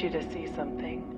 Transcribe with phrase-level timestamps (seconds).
[0.00, 1.16] need you to see something.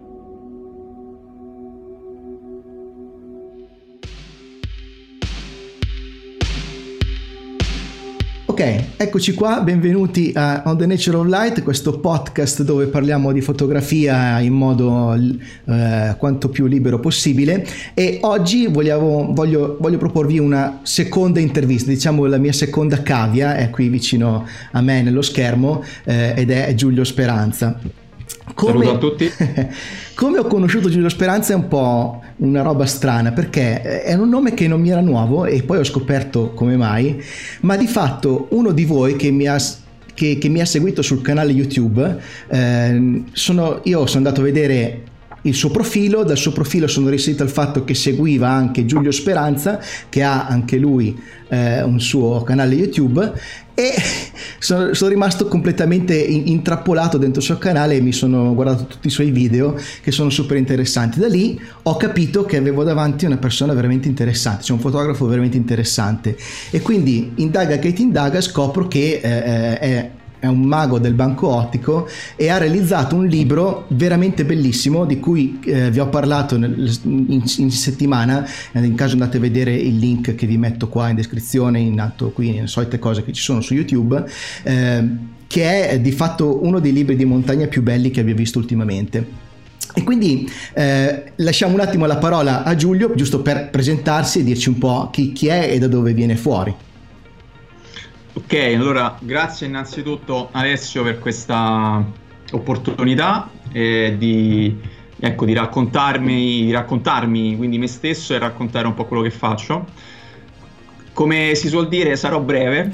[8.46, 13.40] Ok, eccoci qua, benvenuti a On the Nature of Light, questo podcast dove parliamo di
[13.40, 20.80] fotografia in modo eh, quanto più libero possibile e oggi vogliamo, voglio, voglio, proporvi una
[20.82, 26.34] seconda intervista, diciamo la mia seconda cavia, è qui vicino a me nello schermo eh,
[26.36, 28.08] ed è Giulio Speranza.
[28.54, 29.30] Come, Saluto a tutti.
[30.14, 34.54] come ho conosciuto Giulio Speranza è un po' una roba strana perché è un nome
[34.54, 37.22] che non mi era nuovo e poi ho scoperto come mai,
[37.60, 39.58] ma di fatto uno di voi che mi ha
[40.12, 42.18] che, che, mi ha seguito sul canale YouTube,
[42.48, 45.04] eh, sono, io sono andato a vedere
[45.42, 49.80] il suo profilo, dal suo profilo sono riuscito al fatto che seguiva anche Giulio Speranza,
[50.08, 53.32] che ha anche lui eh, un suo canale YouTube
[53.74, 53.94] e
[54.58, 59.10] sono, sono rimasto completamente intrappolato dentro il suo canale e mi sono guardato tutti i
[59.10, 61.18] suoi video che sono super interessanti.
[61.18, 65.56] Da lì ho capito che avevo davanti una persona veramente interessante, cioè un fotografo veramente
[65.56, 66.36] interessante
[66.70, 70.10] e quindi indaga che ti indaga scopro che eh, eh è
[70.40, 75.60] è un mago del banco ottico e ha realizzato un libro veramente bellissimo di cui
[75.64, 80.34] eh, vi ho parlato nel, in, in, settimana, in caso andate a vedere il link
[80.34, 83.60] che vi metto qua in descrizione, in alto qui, nelle solite cose che ci sono
[83.60, 84.24] su YouTube,
[84.62, 85.08] eh,
[85.46, 89.48] che è di fatto uno dei libri di montagna più belli che abbia visto ultimamente.
[89.92, 94.68] E quindi eh, lasciamo un attimo la parola a Giulio, giusto per presentarsi e dirci
[94.68, 96.74] un po' chi, chi è e da dove viene fuori.
[98.32, 102.00] Ok, allora grazie innanzitutto Alessio per questa
[102.52, 104.78] opportunità eh, di,
[105.18, 109.84] ecco, di, raccontarmi, di raccontarmi quindi me stesso e raccontare un po' quello che faccio.
[111.12, 112.92] Come si suol dire, sarò breve,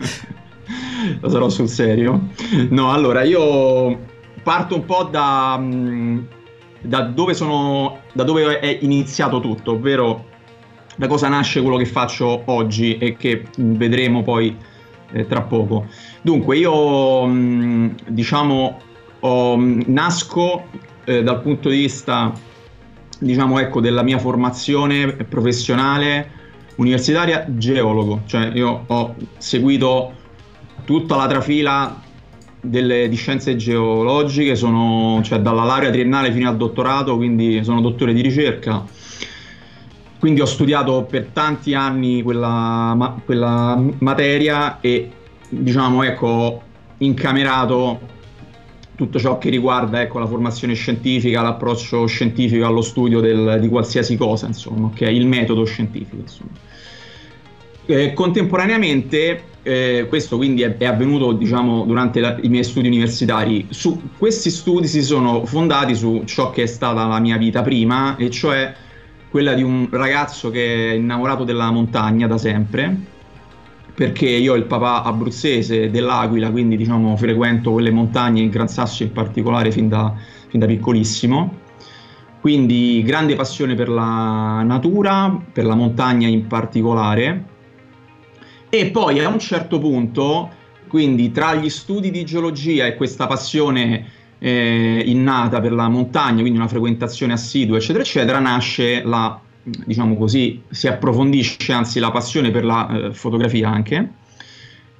[1.20, 2.28] lo sarò sul serio.
[2.70, 3.98] No, allora io
[4.42, 6.18] parto un po' da, mm,
[6.80, 10.30] da, dove, sono, da dove è iniziato tutto, ovvero
[10.96, 14.56] da cosa nasce quello che faccio oggi e che vedremo poi
[15.12, 15.86] eh, tra poco.
[16.22, 18.80] Dunque, io mh, diciamo
[19.20, 20.64] ho, nasco
[21.04, 22.32] eh, dal punto di vista
[23.18, 26.40] diciamo ecco della mia formazione professionale
[26.76, 30.12] universitaria geologo, cioè io ho seguito
[30.84, 32.00] tutta la trafila
[32.60, 38.12] delle, di scienze geologiche, sono cioè dalla laurea triennale fino al dottorato, quindi sono dottore
[38.12, 38.84] di ricerca
[40.22, 45.10] quindi ho studiato per tanti anni quella, ma, quella materia e
[45.48, 46.62] diciamo ecco
[46.98, 47.98] incamerato
[48.94, 54.16] tutto ciò che riguarda ecco, la formazione scientifica, l'approccio scientifico allo studio del, di qualsiasi
[54.16, 55.12] cosa, insomma, okay?
[55.12, 56.22] il metodo scientifico.
[57.86, 63.66] Eh, contemporaneamente, eh, questo quindi è, è avvenuto diciamo, durante la, i miei studi universitari,
[63.70, 68.14] su, questi studi si sono fondati su ciò che è stata la mia vita prima,
[68.14, 68.72] e cioè
[69.32, 72.94] quella di un ragazzo che è innamorato della montagna da sempre,
[73.94, 79.04] perché io ho il papà abruzzese dell'Aquila, quindi diciamo frequento quelle montagne, in Gran Sasso
[79.04, 80.14] in particolare, fin da,
[80.48, 81.60] fin da piccolissimo.
[82.42, 87.44] Quindi grande passione per la natura, per la montagna in particolare.
[88.68, 90.50] E poi a un certo punto,
[90.88, 94.04] quindi tra gli studi di geologia e questa passione
[94.44, 100.60] eh, innata per la montagna, quindi una frequentazione assidua, eccetera, eccetera, nasce la, diciamo così,
[100.68, 104.14] si approfondisce anzi la passione per la eh, fotografia anche.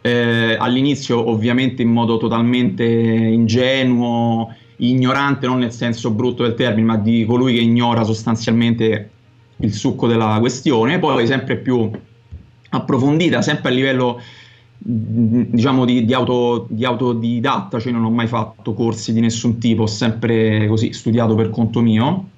[0.01, 6.97] Eh, all'inizio ovviamente in modo totalmente ingenuo, ignorante, non nel senso brutto del termine, ma
[6.97, 9.11] di colui che ignora sostanzialmente
[9.57, 11.91] il succo della questione, poi sempre più
[12.71, 14.21] approfondita, sempre a livello
[14.85, 19.83] diciamo di, di, auto, di, autodidatta, cioè non ho mai fatto corsi di nessun tipo,
[19.83, 22.29] ho sempre così studiato per conto mio.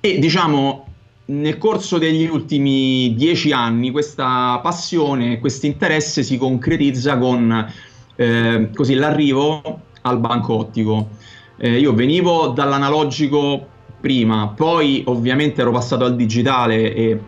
[0.00, 0.86] E diciamo
[1.24, 7.72] nel corso degli ultimi dieci anni questa passione, questo interesse si concretizza con
[8.16, 11.10] eh, così, l'arrivo al banco ottico.
[11.56, 13.68] Eh, io venivo dall'analogico
[14.00, 17.20] prima, poi ovviamente ero passato al digitale e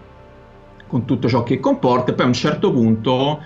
[0.89, 3.41] con tutto ciò che comporta, e poi a un certo punto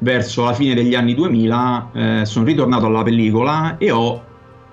[0.00, 4.24] verso la fine degli anni 2000 eh, sono ritornato alla pellicola e ho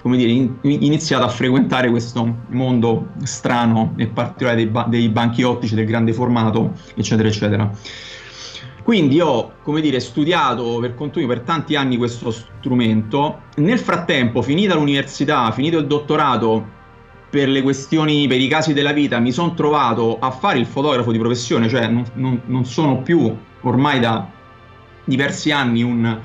[0.01, 5.43] come dire, in, iniziato a frequentare questo mondo strano e particolare dei, ba- dei banchi
[5.43, 7.69] ottici del grande formato, eccetera, eccetera.
[8.83, 13.41] Quindi ho, come dire, studiato per conto mio per tanti anni questo strumento.
[13.57, 16.75] Nel frattempo, finita l'università, finito il dottorato,
[17.29, 21.11] per le questioni, per i casi della vita, mi sono trovato a fare il fotografo
[21.11, 24.25] di professione, cioè non, non, non sono più ormai da
[25.07, 26.19] diversi anni un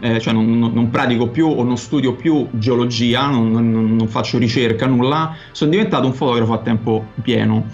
[0.00, 4.38] eh, cioè non, non, pratico più o non studio più geologia, non, non, non faccio
[4.38, 7.66] ricerca, nulla, sono diventato un fotografo a tempo pieno.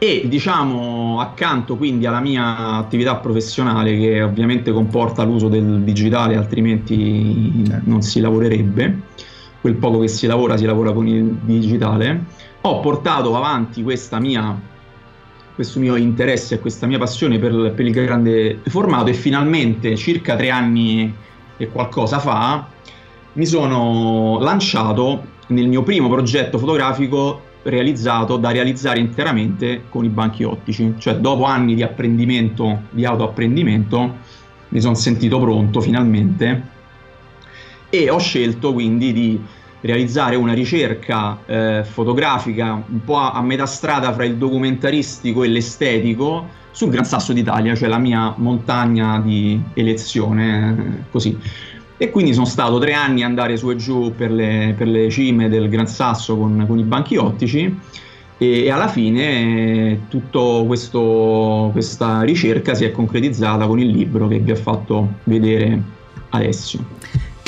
[0.00, 7.64] E diciamo accanto quindi alla mia attività professionale che ovviamente comporta l'uso del digitale altrimenti
[7.66, 7.90] certo.
[7.90, 9.00] non si lavorerebbe,
[9.60, 12.26] quel poco che si lavora si lavora con il digitale,
[12.60, 13.82] ho portato avanti
[14.20, 14.56] mia,
[15.58, 20.36] questo mio interesse e questa mia passione per, per il grande formato e finalmente circa
[20.36, 21.12] tre anni
[21.56, 22.64] e qualcosa fa
[23.32, 30.44] mi sono lanciato nel mio primo progetto fotografico realizzato da realizzare interamente con i banchi
[30.44, 34.14] ottici, cioè dopo anni di apprendimento, di autoapprendimento,
[34.68, 36.62] mi sono sentito pronto finalmente
[37.90, 39.40] e ho scelto quindi di
[39.80, 45.48] realizzare una ricerca eh, fotografica un po' a, a, metà strada fra il documentaristico e
[45.48, 51.36] l'estetico sul Gran Sasso d'Italia, cioè la mia montagna di elezione, eh, così.
[51.96, 55.10] E quindi sono stato tre anni a andare su e giù per le, per le
[55.10, 57.76] cime del Gran Sasso con, con i banchi ottici
[58.38, 64.52] e, e alla fine tutta questa ricerca si è concretizzata con il libro che vi
[64.52, 65.82] ho fatto vedere
[66.30, 66.84] Alessio.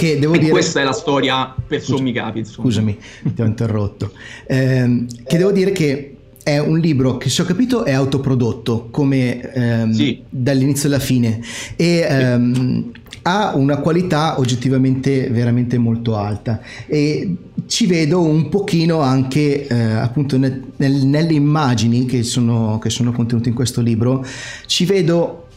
[0.01, 0.51] Che devo e dire...
[0.51, 2.39] questa è la storia per Scusa, sommi capi.
[2.39, 2.67] Insomma.
[2.67, 2.99] Scusami,
[3.35, 4.13] ti ho interrotto.
[4.47, 9.53] Eh, che devo dire che è un libro che se ho capito è autoprodotto come
[9.53, 10.23] ehm, sì.
[10.27, 11.43] dall'inizio alla fine
[11.77, 12.91] e ehm,
[13.23, 17.37] ha una qualità oggettivamente veramente molto alta e
[17.67, 23.13] ci vedo un pochino anche eh, appunto nel, nel, nelle immagini che sono, che sono
[23.13, 24.25] contenute in questo libro
[24.65, 25.49] ci vedo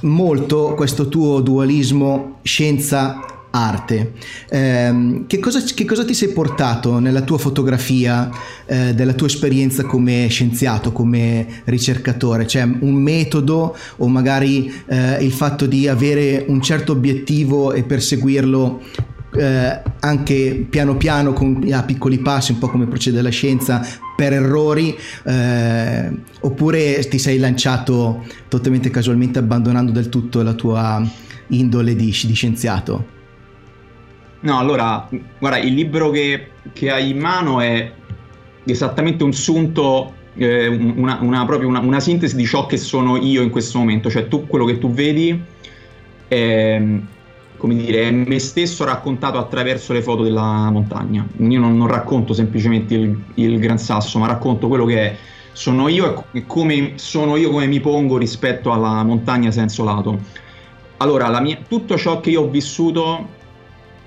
[0.00, 4.12] molto questo tuo dualismo scienza arte.
[4.48, 8.28] Eh, che, cosa, che, cosa, ti sei portato nella tua fotografia,
[8.66, 12.44] eh, della tua esperienza come scienziato, come ricercatore?
[12.44, 18.82] C'è un metodo o magari eh, il fatto di avere un certo obiettivo e perseguirlo
[19.36, 23.86] eh, anche piano piano con, a piccoli passi, un po' come procede la scienza,
[24.16, 26.10] per errori, eh,
[26.40, 31.02] oppure ti sei lanciato totalmente casualmente abbandonando del tutto la tua
[31.48, 33.13] indole di, di scienziato?
[34.44, 35.08] No, allora,
[35.38, 37.90] guarda, il libro che, che hai in mano è
[38.64, 43.40] esattamente un sunto, eh, una, una, proprio una, una, sintesi di ciò che sono io
[43.40, 44.10] in questo momento.
[44.10, 45.42] Cioè, tu, quello che tu vedi
[46.28, 46.82] è,
[47.56, 51.26] come dire, è me stesso raccontato attraverso le foto della montagna.
[51.38, 55.16] Io non, non racconto semplicemente il, il, Gran Sasso, ma racconto quello che è,
[55.52, 60.20] sono io e come sono io, come mi pongo rispetto alla montagna senso lato.
[60.98, 63.33] Allora, mia, tutto ciò che io ho vissuto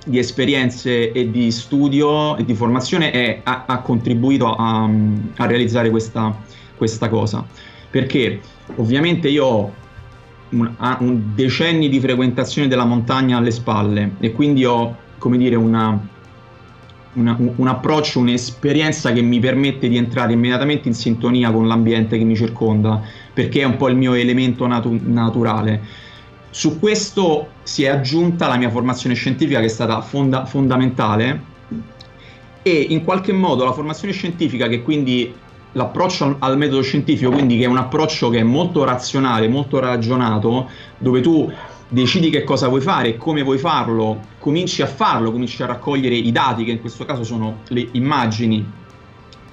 [0.07, 5.89] di esperienze e di studio e di formazione è, ha, ha, contribuito a, a realizzare
[5.89, 6.35] questa,
[6.75, 7.45] questa, cosa.
[7.89, 8.39] Perché
[8.75, 9.73] ovviamente io ho
[10.49, 15.99] un, un decenni di frequentazione della montagna alle spalle e quindi ho, come dire, una,
[17.13, 22.17] una, un, un approccio, un'esperienza che mi permette di entrare immediatamente in sintonia con l'ambiente
[22.17, 23.01] che mi circonda,
[23.33, 26.05] perché è un po' il mio elemento natu- naturale
[26.49, 31.55] su questo si è aggiunta la mia formazione scientifica che è stata fonda- fondamentale
[32.61, 35.33] e in qualche modo la formazione scientifica che quindi
[35.73, 40.69] l'approccio al, metodo scientifico, quindi che è un approccio che è molto razionale, molto ragionato,
[40.97, 41.51] dove tu
[41.87, 46.15] decidi che cosa vuoi fare e come vuoi farlo, cominci a farlo, cominci a raccogliere
[46.15, 48.65] i dati, che in questo caso sono le immagini,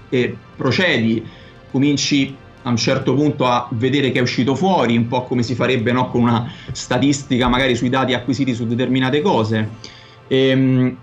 [0.08, 1.24] e procedi,
[1.70, 5.54] cominci a un certo punto a vedere che è uscito fuori, un po' come si
[5.54, 6.08] farebbe no?
[6.08, 9.68] con una statistica magari sui dati acquisiti su determinate cose.
[10.26, 10.96] E, ehm,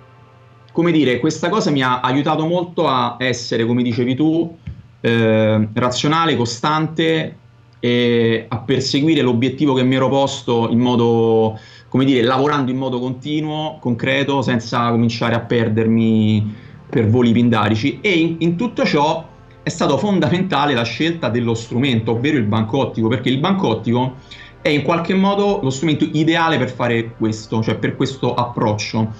[0.71, 4.57] come dire, questa cosa mi ha aiutato molto a essere, come dicevi tu,
[5.01, 7.37] eh, razionale, costante
[7.79, 12.99] e a perseguire l'obiettivo che mi ero posto in modo, come dire, lavorando in modo
[12.99, 16.55] continuo, concreto, senza cominciare a perdermi
[16.89, 19.27] per voli pindarici e in, in tutto ciò
[19.63, 24.15] è stato fondamentale la scelta dello strumento, ovvero il banco ottico, perché il banco ottico
[24.61, 29.13] è in qualche modo lo strumento ideale per fare questo, cioè per questo approccio.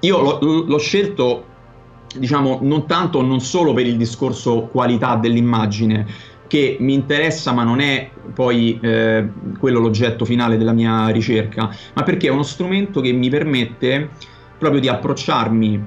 [0.00, 1.44] Io l'ho, l'ho scelto,
[2.16, 6.06] diciamo, non tanto, non solo per il discorso qualità dell'immagine,
[6.46, 12.02] che mi interessa ma non è poi eh, quello l'oggetto finale della mia ricerca, ma
[12.02, 14.10] perché è uno strumento che mi permette
[14.58, 15.86] proprio di approcciarmi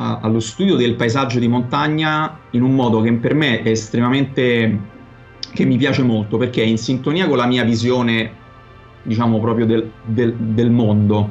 [0.00, 4.96] a, allo studio del paesaggio di montagna in un modo che per me è estremamente
[5.52, 8.32] che mi piace molto perché è in sintonia con la mia visione
[9.02, 11.30] diciamo proprio del, del, del mondo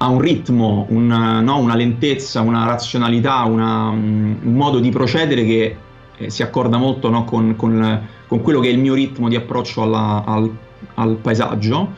[0.00, 5.76] ha un ritmo, un, no, una lentezza, una razionalità, una, un modo di procedere che
[6.16, 9.34] eh, si accorda molto no, con, con, con, quello che è il mio ritmo di
[9.34, 10.56] approccio alla, al,
[10.94, 11.94] al, paesaggio.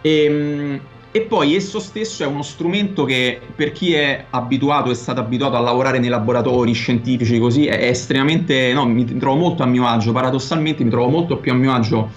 [0.00, 0.80] E,
[1.12, 5.56] e poi esso stesso è uno strumento che per chi è abituato, è stato abituato
[5.56, 10.12] a lavorare nei laboratori scientifici così, è estremamente, no, mi trovo molto a mio agio,
[10.12, 12.10] paradossalmente mi trovo molto più a mio agio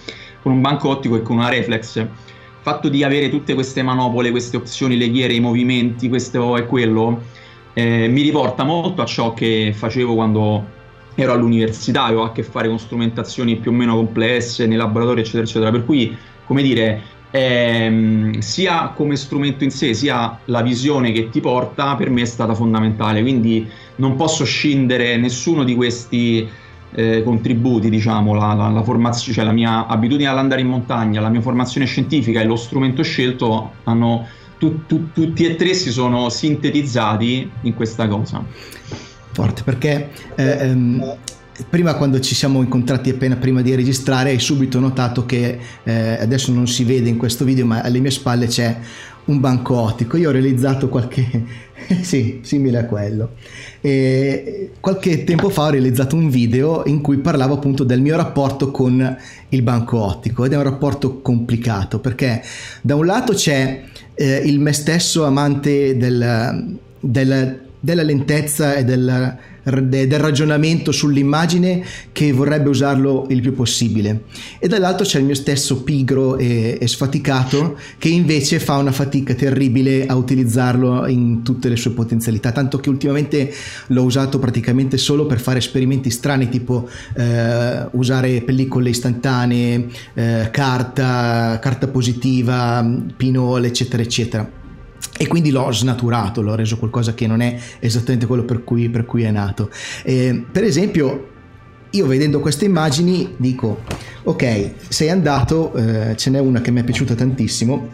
[0.43, 1.95] con un banco ottico e con una reflex.
[1.95, 2.09] Il
[2.62, 7.21] fatto di avere tutte queste manopole, queste opzioni, le ghiere, i movimenti, questo e quello,
[7.73, 10.81] eh, mi riporta molto a ciò che facevo quando
[11.15, 15.43] ero all'università, avevo a che fare con strumentazioni più o meno complesse nei laboratori, eccetera,
[15.43, 15.71] eccetera.
[15.71, 17.01] Per cui, come dire,
[17.35, 22.25] ehm, sia come strumento in sé, sia la visione che ti porta, per me è
[22.25, 23.21] stata fondamentale.
[23.21, 26.47] Quindi non posso scindere nessuno di questi
[26.91, 31.29] eh, contributi, diciamo, la, la, la, formazione, cioè la mia abitudine all'andare in montagna, la
[31.29, 34.27] mia formazione scientifica e lo strumento scelto hanno
[34.59, 38.45] tu, tu, tutti e tre si sono sintetizzati in questa cosa.
[39.31, 41.15] Forte, perché eh, ehm,
[41.69, 46.51] prima quando ci siamo incontrati appena prima di registrare hai subito notato che eh, adesso
[46.51, 48.77] non si vede in questo video ma alle mie spalle c'è
[49.25, 53.31] un banco ottico io ho realizzato qualche sì simile a quello.
[53.81, 58.72] E qualche tempo fa ho realizzato un video in cui parlavo appunto del mio rapporto
[58.72, 59.17] con
[59.50, 62.41] il banco ottico ed è un rapporto complicato perché
[62.81, 63.83] da un lato c'è
[64.13, 72.32] eh, il me stesso amante del, del, della lentezza e del del ragionamento sull'immagine che
[72.34, 74.24] vorrebbe usarlo il più possibile.
[74.60, 79.34] E dall'altro c'è il mio stesso pigro e, e, sfaticato che invece fa una fatica
[79.34, 83.51] terribile a utilizzarlo in tutte le sue potenzialità tanto che ultimamente
[83.88, 91.60] l'ho usato praticamente solo per fare esperimenti strani tipo eh, usare pellicole istantanee eh, carta
[91.62, 94.62] carta positiva pinole eccetera eccetera
[95.17, 99.05] e quindi l'ho snaturato, l'ho reso qualcosa che non è esattamente quello per cui, per
[99.05, 99.69] cui è nato.
[100.03, 101.29] Eh, per esempio,
[101.91, 103.81] io vedendo queste immagini dico,
[104.24, 107.89] ok, sei andato, eh, ce n'è una che mi è piaciuta tantissimo,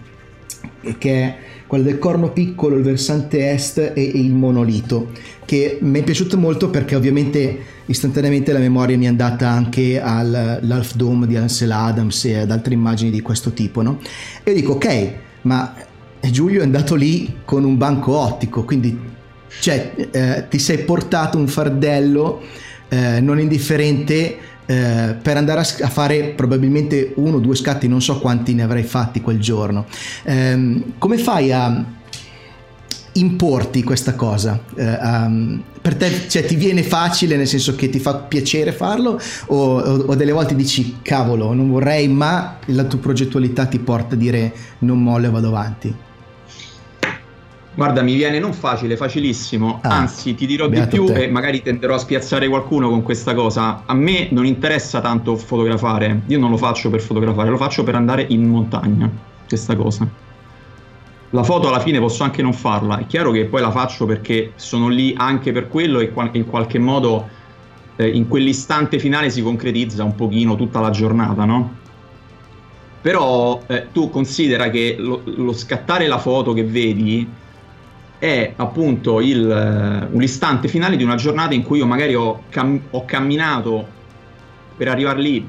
[0.97, 1.37] che è
[1.67, 5.11] quella del corno piccolo, il versante est e il monolito,
[5.45, 10.95] che mi è piaciuto molto perché ovviamente istantaneamente la memoria mi è andata anche all'Alf
[10.95, 13.99] Dome di Ansel Adams e ad altre immagini di questo tipo, no?
[14.43, 15.75] E dico, ok, ma
[16.19, 18.97] e Giulio è andato lì con un banco ottico, quindi
[19.59, 22.41] cioè, eh, ti sei portato un fardello
[22.89, 28.01] eh, non indifferente eh, per andare a, a, fare probabilmente uno o due scatti, non
[28.01, 29.85] so quanti ne avrei fatti quel giorno.
[30.23, 31.83] Ehm, come fai a
[33.13, 34.61] importi questa cosa?
[34.75, 39.79] Um, per te cioè, ti viene facile nel senso che ti fa piacere farlo o,
[39.79, 44.17] o, o, delle volte dici cavolo non vorrei ma la tua progettualità ti porta a
[44.17, 45.95] dire non molle vado avanti?
[47.79, 49.79] Guarda, mi viene non facile, facilissimo.
[49.83, 53.83] Ah, Anzi, ti dirò di più e magari tenderò a spiazzare qualcuno con questa cosa.
[53.85, 56.23] A me non interessa tanto fotografare.
[56.25, 59.09] Io non lo faccio per fotografare, lo faccio per andare in montagna.
[59.47, 60.05] Questa cosa.
[61.29, 62.97] La foto alla fine posso anche non farla.
[62.97, 66.79] È chiaro che poi la faccio perché sono lì anche per quello e in qualche
[66.79, 67.29] modo
[67.95, 71.75] eh, in quell'istante finale si concretizza un pochino tutta la giornata, no?
[72.99, 77.47] Però eh, tu considera che lo, lo scattare la foto che vedi
[78.19, 82.43] è appunto il, eh, un istante finale di una giornata in cui io magari ho,
[82.49, 83.87] cam- ho camminato
[84.75, 85.47] per arrivare lì,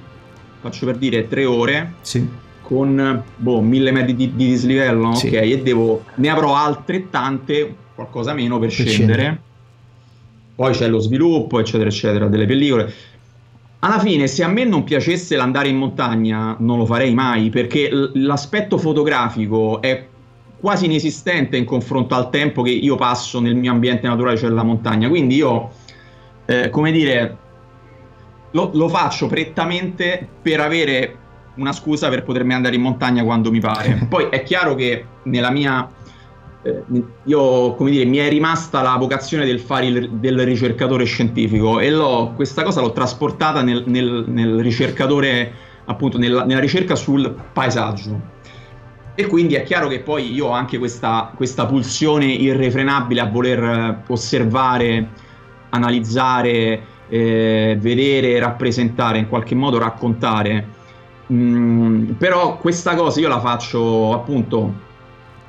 [0.61, 2.27] faccio per dire tre ore, sì.
[2.63, 5.27] con boh, mille metri di, di dislivello, sì.
[5.27, 8.97] ok, e devo, ne avrò altrettante, qualcosa meno per, per scendere.
[8.97, 9.41] scendere.
[10.55, 12.93] Poi c'è lo sviluppo, eccetera, eccetera, delle pellicole.
[13.83, 17.89] Alla fine, se a me non piacesse l'andare in montagna, non lo farei mai, perché
[18.15, 20.07] l'aspetto fotografico è
[20.61, 24.63] quasi inesistente in confronto al tempo che io passo nel mio ambiente naturale, cioè la
[24.63, 25.09] montagna.
[25.09, 25.71] Quindi io,
[26.45, 27.37] eh, come dire,
[28.51, 31.17] lo, lo, faccio prettamente per avere
[31.57, 34.07] una scusa per potermi andare in montagna quando mi pare.
[34.09, 35.89] Poi è chiaro che nella mia...
[36.63, 36.83] Eh,
[37.25, 41.91] io, come dire, mi è rimasta la vocazione del fare il, del ricercatore scientifico e
[42.35, 45.51] questa cosa l'ho trasportata nel, nel, nel ricercatore,
[45.87, 48.39] appunto, nella, nella ricerca sul paesaggio
[49.15, 53.63] e quindi è chiaro che poi io ho anche questa, questa pulsione irrefrenabile a voler
[53.63, 55.09] eh, osservare,
[55.71, 60.79] analizzare, eh, vedere, rappresentare, in qualche modo raccontare.
[61.33, 64.89] Mm, però questa cosa io la faccio appunto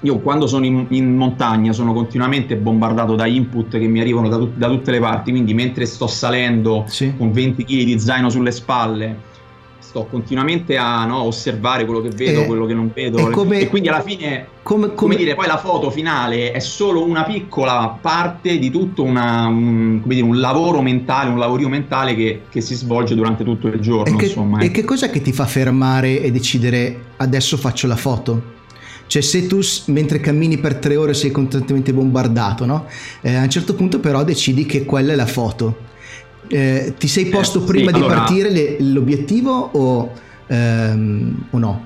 [0.02, 4.38] io quando sono in, in, montagna sono continuamente bombardato da input che mi arrivano da,
[4.38, 7.14] tut- da tutte le parti, quindi mentre sto salendo sì.
[7.16, 9.30] con 20 kg di zaino sulle spalle,
[9.82, 13.18] sto continuamente a no, osservare quello che vedo, eh, quello che non vedo.
[13.18, 16.60] E, come, e quindi alla fine, come, come, come, dire, poi la foto finale è
[16.60, 22.16] solo una piccola parte di tutto una, un, dire, un, lavoro mentale, un lavorio mentale
[22.16, 24.14] che, che, si svolge durante tutto il giorno.
[24.14, 24.72] E che, insomma, e eh.
[24.72, 28.60] che cosa che ti fa fermare e decidere adesso faccio la foto?
[29.08, 32.86] Cioè se tu mentre cammini per tre ore sei costantemente bombardato, no?
[33.20, 35.90] Eh, a un certo punto però decidi che quella è la foto.
[36.52, 40.12] Eh, ti sei posto Eh, prima sì, di allora- partire le- l'obiettivo o,
[40.48, 41.86] ehm, o no?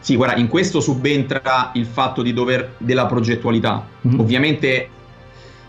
[0.00, 3.86] Sì, guarda, in questo subentra il fatto di dover della progettualità.
[4.00, 4.20] Mhm.
[4.20, 4.88] Ovviamente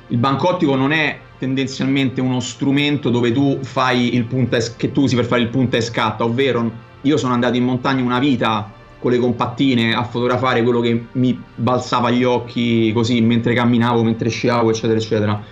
[0.08, 4.91] il banco ottico non è tendenzialmente uno strumento dove tu fai il punta e, che
[4.91, 6.70] tu usi per fare il punta e scatta, ovvero
[7.01, 11.38] io sono andato in montagna una vita con le compattine a fotografare quello che mi
[11.55, 15.43] balzava agli occhi così mentre camminavo, mentre sciavo, eccetera, eccetera.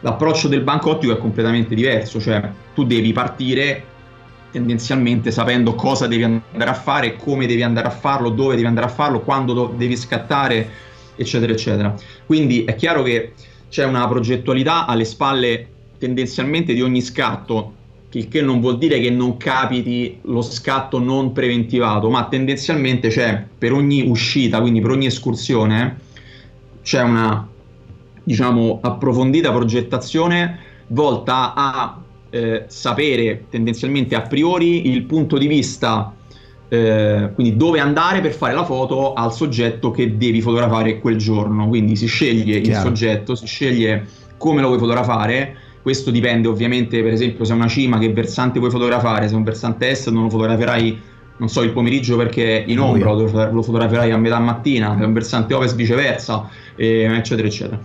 [0.00, 3.84] L'approccio del banco ottico è completamente diverso, cioè tu devi partire
[4.50, 8.86] tendenzialmente sapendo cosa devi andare a fare, come devi andare a farlo, dove devi andare
[8.86, 10.68] a farlo, quando do- devi scattare,
[11.16, 11.94] eccetera, eccetera.
[12.26, 13.34] Quindi è chiaro che
[13.68, 17.74] c'è una progettualità alle spalle tendenzialmente di ogni scatto,
[18.12, 23.44] il che non vuol dire che non capiti lo scatto non preventivato, ma tendenzialmente c'è
[23.56, 25.98] per ogni uscita, quindi per ogni escursione,
[26.82, 27.49] c'è una
[28.22, 30.58] diciamo approfondita progettazione
[30.88, 32.00] volta a
[32.30, 36.14] eh, sapere tendenzialmente a priori il punto di vista
[36.72, 41.66] eh, quindi dove andare per fare la foto al soggetto che devi fotografare quel giorno.
[41.66, 42.86] Quindi si sceglie il Chiaro.
[42.86, 44.06] soggetto si sceglie
[44.38, 45.56] come lo vuoi fotografare.
[45.82, 49.26] Questo dipende ovviamente per esempio se è una cima che versante vuoi fotografare.
[49.26, 51.08] Se è un versante est non lo fotograferai
[51.38, 54.94] non so il pomeriggio perché in ombra lo fotograferai a metà mattina.
[54.96, 57.80] Se è un versante ovest viceversa eh, eccetera eccetera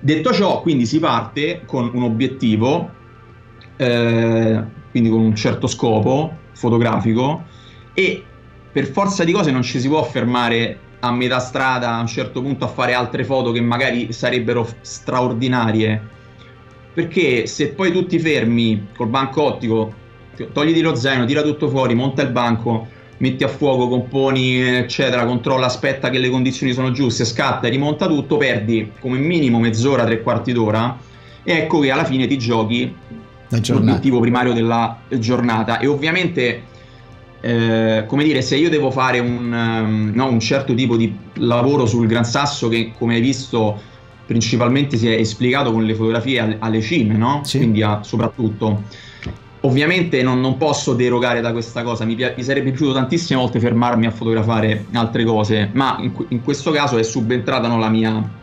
[0.00, 2.90] detto ciò quindi si parte con un obiettivo
[3.76, 7.44] eh, quindi con un certo scopo fotografico
[7.94, 8.24] e
[8.72, 12.42] per forza di cose non ci si può fermare a metà strada a un certo
[12.42, 16.16] punto a fare altre foto che magari sarebbero straordinarie.
[16.92, 19.94] Perché se poi tu ti fermi col banco ottico
[20.52, 25.66] togliti lo zaino, tira tutto fuori, monta il banco metti a fuoco, componi eccetera, controlla,
[25.66, 30.22] aspetta che le condizioni sono giuste, scatta e rimonta tutto, perdi come minimo mezz'ora, tre
[30.22, 30.98] quarti d'ora
[31.42, 32.94] e ecco che alla fine ti giochi
[33.48, 36.62] l'obiettivo primario della giornata e ovviamente
[37.40, 41.86] eh, come dire se io devo fare un, ehm, no, un certo tipo di lavoro
[41.86, 43.80] sul Gran Sasso che come hai visto
[44.26, 47.40] principalmente si è esplicato con le fotografie alle, alle cime no?
[47.44, 47.58] Sì.
[47.58, 48.82] quindi a- soprattutto
[49.62, 53.58] ovviamente non, non posso derogare da questa cosa mi, pia- mi sarebbe piaciuto tantissime volte
[53.58, 57.88] fermarmi a fotografare altre cose ma in, que- in questo caso è subentrata no, la
[57.88, 58.36] mia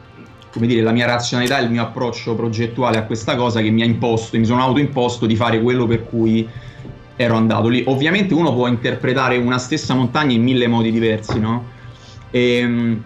[0.60, 4.38] dire, la mia razionalità il mio approccio progettuale a questa cosa che mi ha imposto,
[4.38, 6.47] mi sono autoimposto di fare quello per cui
[7.17, 7.84] ero andato lì.
[7.88, 11.65] Ovviamente uno può interpretare una stessa montagna in mille modi diversi, no?
[12.32, 12.97] E,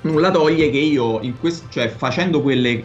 [0.00, 2.84] nulla toglie che io, quest- cioè, facendo quelle,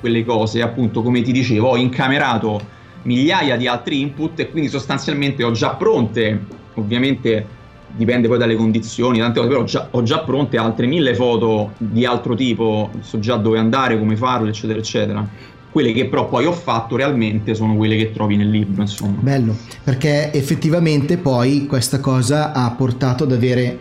[0.00, 2.76] quelle cose, appunto, come ti dicevo, ho incamerato
[3.08, 6.44] migliaia di altri input e quindi sostanzialmente ho già pronte,
[6.74, 7.56] ovviamente
[7.96, 12.04] dipende poi dalle condizioni, tante cose, però già- ho già pronte altre mille foto di
[12.04, 15.26] altro tipo, so già dove andare, come farlo, eccetera, eccetera.
[15.70, 19.16] Quelle che però poi ho fatto realmente sono quelle che trovi nel libro, insomma.
[19.20, 23.78] Bello, perché effettivamente poi questa cosa ha portato ad avere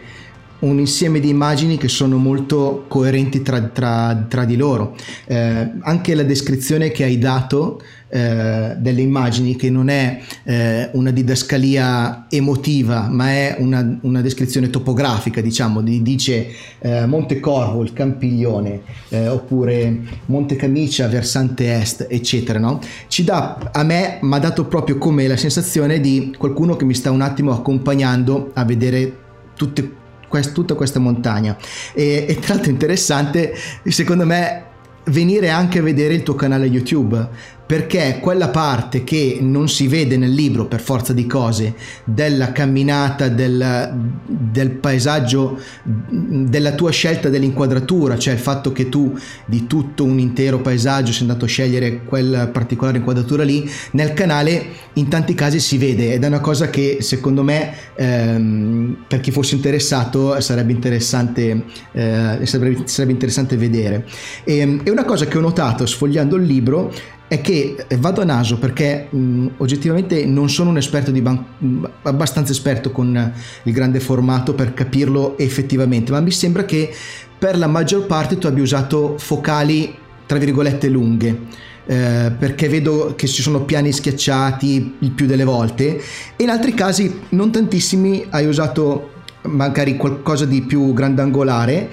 [0.60, 4.96] un insieme di immagini che sono molto coerenti tra, tra- tra di loro.
[5.26, 11.12] Eh, anche la descrizione che hai dato eh, delle immagini, che non è eh, una
[11.12, 16.48] didascalia emotiva, ma è una, una descrizione topografica, diciamo, di- dice
[16.80, 22.80] eh, Monte Corvo, il Campiglione, eh, oppure Monte Camicia, versante est, eccetera, no?
[23.08, 26.94] Ci dà, a me, mi ha dato proprio come la sensazione di qualcuno che mi
[26.94, 29.92] sta un attimo accompagnando a vedere tutte
[30.28, 31.58] quest- tutta questa montagna.
[31.94, 33.54] E, e tra l'altro interessante,
[33.86, 34.64] secondo me,
[35.06, 40.18] venire anche a vedere il tuo canale YouTube perché quella parte che non si vede
[40.18, 43.94] nel libro per forza di cose della camminata del,
[44.26, 50.60] del paesaggio della tua scelta dell'inquadratura cioè il fatto che tu di tutto un intero
[50.60, 55.78] paesaggio sei andato a scegliere quella particolare inquadratura lì nel canale in tanti casi si
[55.78, 56.14] vede.
[56.14, 62.40] Ed è una cosa che secondo me ehm, per chi fosse interessato sarebbe interessante eh,
[62.44, 64.06] sarebbe, sarebbe interessante vedere.
[64.44, 66.94] E, e una cosa che ho notato sfogliando il libro
[67.28, 71.44] è che eh, vado a naso perché mh, oggettivamente non sono un esperto di ban-
[71.58, 76.94] mh, abbastanza esperto con il grande formato per capirlo effettivamente, ma mi sembra che
[77.38, 79.94] per la maggior parte tu abbia usato focali
[80.26, 81.66] tra virgolette lunghe.
[81.90, 86.02] Eh, perché vedo che ci sono piani schiacciati il più delle volte
[86.36, 89.12] e in altri casi non tantissimi hai usato
[89.44, 91.90] magari qualcosa di più grandangolare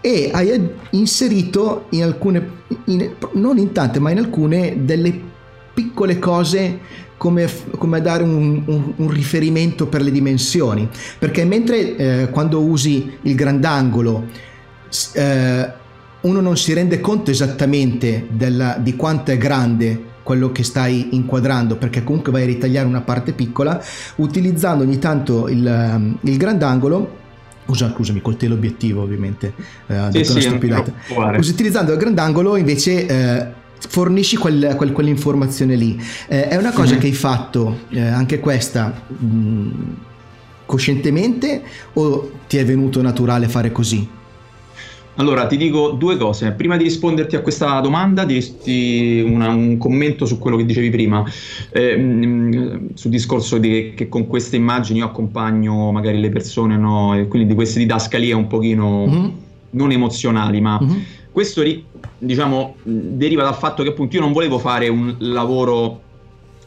[0.00, 2.50] e hai inserito in alcune,
[2.86, 5.28] in- non in tante, ma in alcune delle
[5.74, 6.78] piccole cose
[7.16, 13.18] come, come dare un, un, un, riferimento per le dimensioni, perché mentre eh, quando usi
[13.22, 14.26] il grandangolo
[15.12, 15.72] eh,
[16.22, 21.76] uno non si rende conto esattamente della, di quanto è grande quello che stai inquadrando
[21.76, 23.82] perché comunque vai a ritagliare una parte piccola
[24.16, 27.18] utilizzando ogni tanto il, il grandangolo
[27.70, 29.52] Usa, scusami, col teleobiettivo ovviamente,
[29.86, 30.92] eh, ho sì, detto sì, una stupidata.
[31.38, 33.46] Utilizzando il grandangolo invece eh,
[33.88, 36.00] fornisci quel, quel, quell'informazione lì.
[36.28, 37.00] Eh, è una cosa mm-hmm.
[37.00, 39.68] che hai fatto, eh, anche questa, mh,
[40.66, 41.62] coscientemente
[41.94, 44.18] o ti è venuto naturale fare così?
[45.20, 46.52] Allora, ti dico due cose.
[46.52, 51.22] Prima di risponderti a questa domanda, diresti una, un commento su quello che dicevi prima,
[51.72, 57.14] eh, mh, sul discorso di, che con queste immagini io accompagno magari le persone, no?
[57.14, 59.28] E quindi di queste didascalie un pochino mm-hmm.
[59.72, 60.98] non emozionali, ma mm-hmm.
[61.30, 61.62] questo
[62.16, 66.00] diciamo, deriva dal fatto che appunto io non volevo fare un lavoro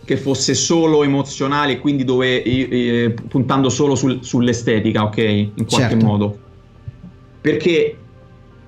[0.05, 5.17] che fosse solo emozionale, quindi dove eh, puntando solo sul, sull'estetica, ok?
[5.17, 6.05] In qualche certo.
[6.05, 6.37] modo.
[7.41, 7.97] Perché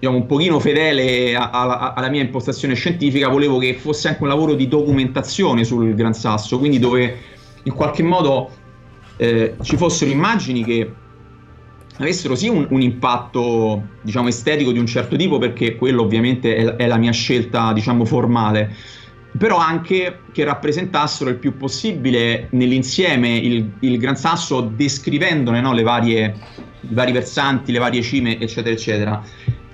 [0.06, 4.30] diciamo, un pochino fedele a, a, alla mia impostazione scientifica, volevo che fosse anche un
[4.30, 7.18] lavoro di documentazione sul Gran Sasso, quindi dove
[7.64, 8.50] in qualche modo
[9.18, 10.94] eh, ci fossero immagini che
[11.98, 16.66] avessero sì un, un, impatto diciamo estetico di un certo tipo perché quello ovviamente è,
[16.76, 18.76] è la mia scelta diciamo formale
[19.38, 25.84] però anche che rappresentassero il più possibile nell'insieme il, il Gran Sasso descrivendone no, le
[25.84, 26.36] varie,
[26.82, 29.24] i vari versanti, le varie cime eccetera eccetera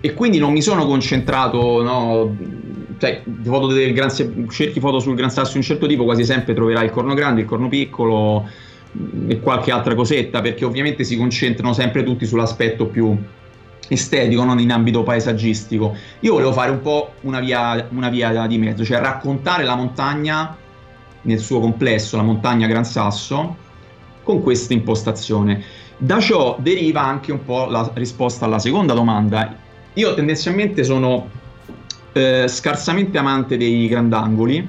[0.01, 2.35] e quindi non mi sono concentrato, no,
[2.97, 4.09] cioè, foto gran,
[4.49, 7.41] cerchi foto sul Gran Sasso di un certo tipo, quasi sempre troverai il corno grande,
[7.41, 8.47] il corno piccolo
[9.27, 13.15] e qualche altra cosetta, perché ovviamente si concentrano sempre tutti sull'aspetto più
[13.87, 15.95] estetico, non in ambito paesaggistico.
[16.21, 20.57] Io volevo fare un po' una via, una via di mezzo, cioè raccontare la montagna
[21.21, 23.55] nel suo complesso, la montagna Gran Sasso,
[24.23, 25.63] con questa impostazione.
[25.97, 29.55] Da ciò deriva anche un po' la risposta alla seconda domanda,
[29.93, 31.29] io tendenzialmente sono
[32.13, 34.67] eh, scarsamente amante dei grandangoli,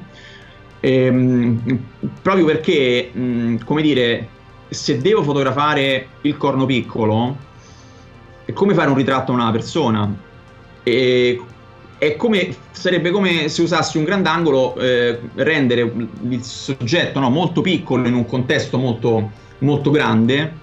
[0.80, 1.78] ehm,
[2.20, 4.28] proprio perché, mh, come dire,
[4.68, 7.36] se devo fotografare il corno piccolo,
[8.44, 10.12] è come fare un ritratto a una persona.
[10.82, 11.40] E,
[12.16, 15.92] come, sarebbe come se usassi un grandangolo, eh, rendere
[16.28, 20.61] il soggetto no, molto piccolo in un contesto molto, molto grande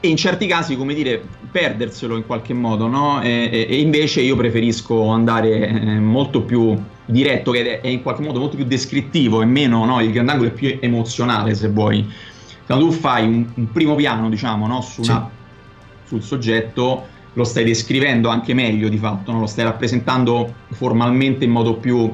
[0.00, 3.20] e in certi casi, come dire, perderselo in qualche modo, no?
[3.22, 8.38] E, e invece io preferisco andare eh, molto più diretto, che è in qualche modo
[8.38, 10.00] molto più descrittivo e meno, no?
[10.00, 12.10] Il grandangolo è più emozionale, se vuoi.
[12.64, 14.80] Quando tu fai un, un primo piano, diciamo, no?
[14.80, 15.28] Su una,
[16.02, 16.08] sì.
[16.08, 19.40] sul soggetto, lo stai descrivendo anche meglio di fatto, no?
[19.40, 22.12] lo stai rappresentando formalmente in modo più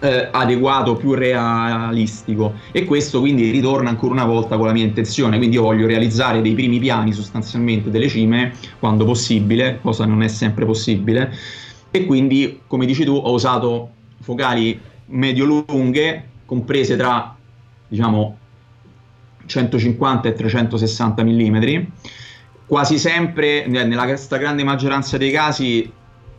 [0.00, 2.54] eh, adeguato, più realistico.
[2.72, 6.40] E questo quindi ritorna ancora una volta con la mia intenzione, quindi io voglio realizzare
[6.40, 11.32] dei primi piani sostanzialmente delle cime quando possibile, cosa non è sempre possibile.
[11.90, 17.34] E quindi come dici tu ho usato focali medio-lunghe comprese tra
[17.88, 18.36] diciamo
[19.46, 21.86] 150 e 360 mm
[22.66, 25.90] quasi sempre nella stragrande maggioranza dei casi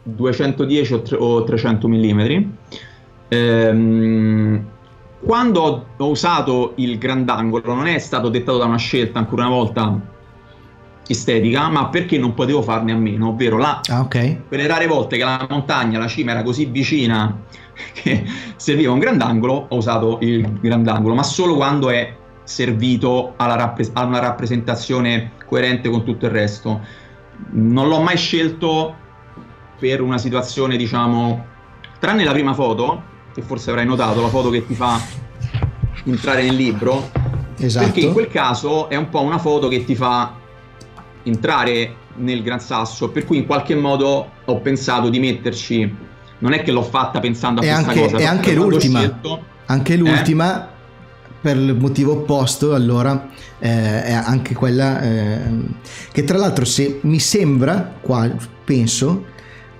[0.04, 2.42] 210 o 300 mm
[3.30, 4.66] Ehm,
[5.22, 9.56] quando ho, ho usato il grandangolo non è stato dettato da una scelta ancora una
[9.56, 10.00] volta
[11.08, 14.44] estetica, ma perché non potevo farne a meno, ovvero là, ah, okay.
[14.48, 17.36] quelle rare volte che la montagna, la cima era così vicina
[17.94, 18.24] che
[18.56, 24.20] serviva un grandangolo, ho usato il grandangolo, ma solo quando è servito rappres- a una
[24.20, 26.82] rappresentazione coerente con tutto il resto.
[27.52, 28.96] Non l'ho mai scelto
[29.80, 31.46] per una situazione, diciamo,
[32.00, 33.04] tranne la prima foto,
[33.40, 35.00] che forse avrai notato, la foto che ti fa
[36.04, 37.10] entrare nel libro.
[37.58, 37.86] Esatto.
[37.86, 40.34] Perché in quel caso è un po' una foto che ti fa
[41.24, 46.08] entrare nel Gran Sasso, per cui in qualche modo ho pensato di metterci.
[46.40, 48.18] Non è che l'ho fatta pensando a e questa anche, cosa.
[48.18, 49.00] E anche l'ultima.
[49.00, 50.64] Scelto, anche l'ultima.
[50.64, 50.78] Eh?
[51.42, 55.40] Per il motivo opposto, allora eh, è anche quella eh,
[56.12, 58.30] che tra l'altro se mi sembra, qua
[58.66, 59.24] penso,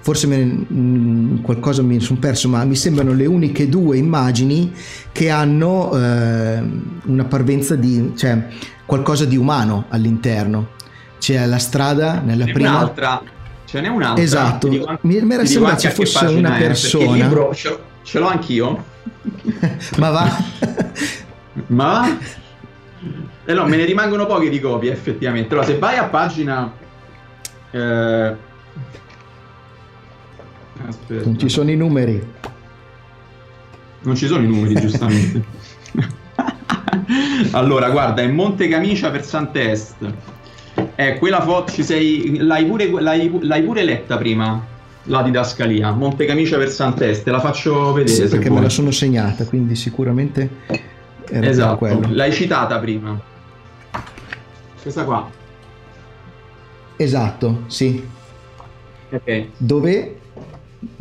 [0.02, 4.74] forse me ne, mm, qualcosa mi sono perso, ma mi sembrano le uniche due immagini
[5.12, 6.64] che hanno eh,
[7.06, 8.48] una parvenza di, cioè
[8.86, 10.78] qualcosa di umano all'interno.
[11.20, 12.70] C'è la strada nella ce prima.
[12.70, 13.22] Un'altra.
[13.66, 14.24] Ce n'è un'altra.
[14.24, 17.16] Esatto, dico, mi, era sembrato ci fosse una persona.
[17.16, 18.84] il libro ce, ce l'ho anch'io.
[19.98, 20.44] ma va.
[21.68, 22.18] ma va.
[23.46, 25.54] Eh no, me ne rimangono poche di copie effettivamente.
[25.54, 26.72] Allora, se vai a pagina
[27.72, 28.36] eh,
[30.88, 31.26] Aspetta.
[31.26, 32.22] Non ci sono i numeri.
[34.02, 35.44] Non ci sono i numeri, giustamente.
[37.52, 39.96] allora, guarda, è Monte Camicia per Sant'Est.
[40.96, 42.38] Eh, quella foto ci sei.
[42.38, 44.66] L'hai pure, l'hai, l'hai pure letta prima?
[45.04, 45.92] La didascalia.
[45.92, 47.24] Monte Camicia per Sant'Est.
[47.24, 48.14] Te la faccio vedere.
[48.14, 50.50] Sì, perché me la sono segnata, quindi sicuramente
[51.30, 51.78] era esatto.
[51.78, 52.08] quello.
[52.12, 53.20] L'hai citata prima.
[54.82, 55.30] Questa qua.
[56.96, 58.06] Esatto, sì.
[59.12, 59.46] Ok.
[59.58, 60.19] Dove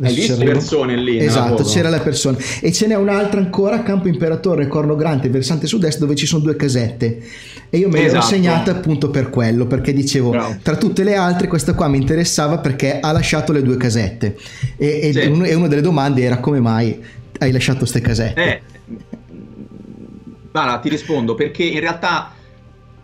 [0.01, 1.19] hai visto persone lì?
[1.19, 2.37] Esatto, c'era la persona.
[2.61, 6.55] E ce n'è un'altra ancora, Campo Imperatore, Corno Grande, versante sud-est, dove ci sono due
[6.55, 7.21] casette.
[7.69, 8.15] E io me esatto.
[8.15, 10.57] l'ho segnata appunto per quello, perché dicevo, Bravo.
[10.61, 14.37] tra tutte le altre, questa qua mi interessava perché ha lasciato le due casette.
[14.75, 15.27] E, e, sì.
[15.27, 17.01] un, e una delle domande era come mai
[17.39, 18.43] hai lasciato queste casette?
[18.43, 18.61] Eh,
[20.51, 22.33] guarda, ti rispondo, perché in realtà,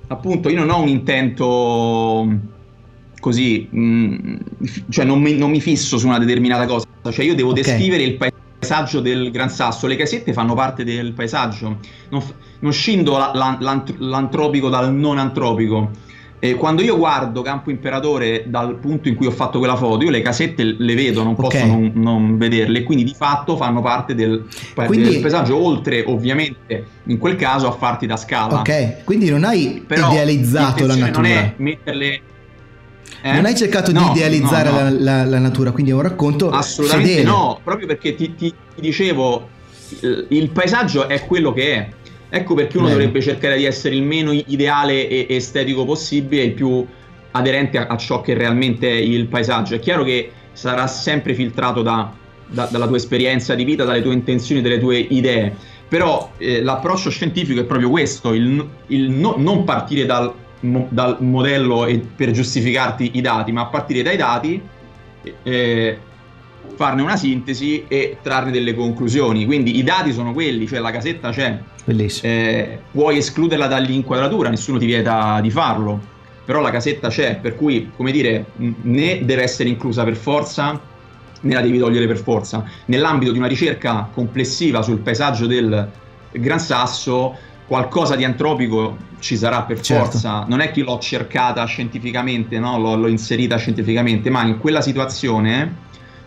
[0.08, 2.54] appunto, io non ho un intento
[3.26, 4.36] così, mh, mm,
[4.90, 7.64] cioè non mi, non mi, fisso su una determinata cosa, cioè io devo okay.
[7.64, 12.24] descrivere il paesaggio del Gran Sasso, le casette fanno parte del paesaggio, non,
[12.60, 15.90] non scindo la, la, l'ant, l'antropico dal non antropico.
[16.38, 20.12] E quando io guardo Campo Imperatore dal punto in cui ho fatto quella foto, io
[20.12, 21.68] le casette le vedo, non posso okay.
[21.68, 27.18] non, non, vederle, quindi di fatto fanno parte del, quindi, del, paesaggio, oltre ovviamente in
[27.18, 28.60] quel caso a farti da scala.
[28.60, 31.28] Ok, quindi non hai Però idealizzato la natura.
[31.28, 32.22] Non è metterle
[33.26, 33.34] eh?
[33.34, 34.84] Non hai cercato no, di idealizzare no, no.
[34.84, 37.28] La, la, la, natura, quindi è un racconto Assolutamente fedele.
[37.28, 39.50] no, proprio perché ti, ti, ti, dicevo,
[40.28, 41.90] il paesaggio è quello che è.
[42.30, 43.00] Ecco perché uno Bene.
[43.00, 46.86] dovrebbe cercare di essere il meno ideale e estetico possibile il più
[47.32, 49.74] aderente a, a, ciò che realmente è il paesaggio.
[49.74, 52.14] È chiaro che sarà sempre filtrato da,
[52.48, 55.52] da, dalla tua esperienza di vita, dalle tue intenzioni, dalle tue idee.
[55.88, 60.32] Però eh, l'approccio scientifico è proprio questo, il, il no, non partire dal
[60.66, 64.62] mo- dal modello e per giustificarti i dati, ma a partire dai dati
[65.44, 65.98] eh,
[66.76, 69.46] farne una sintesi e trarne delle conclusioni.
[69.46, 71.58] Quindi i dati sono quelli, cioè la casetta c'è.
[71.84, 72.32] Bellissimo.
[72.32, 76.00] Eh, puoi escluderla dall'inquadratura, nessuno ti vieta di farlo,
[76.44, 80.80] però la casetta c'è, per cui, come dire, né deve essere inclusa per forza,
[81.42, 82.64] né la devi togliere per forza.
[82.86, 85.90] Nell'ambito di una ricerca complessiva sul paesaggio del
[86.32, 90.12] Gran Sasso, qualcosa di antropico ci sarà per certo.
[90.12, 90.46] forza.
[90.48, 92.78] Non è che l'ho cercata scientificamente, no?
[92.78, 95.76] l'ho, l'ho, inserita scientificamente, ma in quella situazione,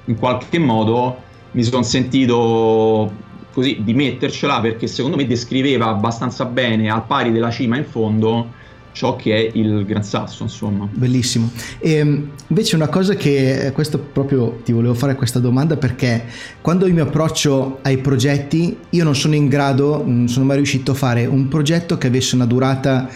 [0.06, 6.90] in qualche modo, mi sono sentito così di mettercela perché secondo me descriveva abbastanza bene,
[6.90, 8.54] al pari della cima in fondo,
[8.98, 10.88] ciò che è il Gran Sasso, insomma.
[10.92, 11.52] Bellissimo.
[11.78, 16.24] E ehm, invece una cosa che, eh, questo proprio ti volevo fare questa domanda perché
[16.60, 20.90] quando io mi approccio ai progetti, io non sono in grado, non sono mai riuscito
[20.90, 23.08] a fare un progetto che avesse una durata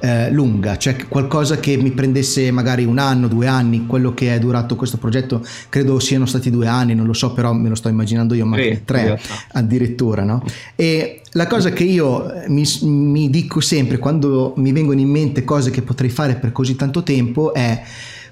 [0.00, 4.38] eh, lunga, cioè qualcosa che mi prendesse magari un anno, due anni, quello che è
[4.38, 7.88] durato questo progetto, credo siano stati due anni, non lo so, però me lo sto
[7.88, 9.20] immaginando io, ma sì, tre
[9.52, 10.42] addirittura, no?
[10.74, 15.44] E la cosa che io eh, mi, mi dico sempre quando mi vengono in mente
[15.44, 17.82] cose che potrei fare per così tanto tempo è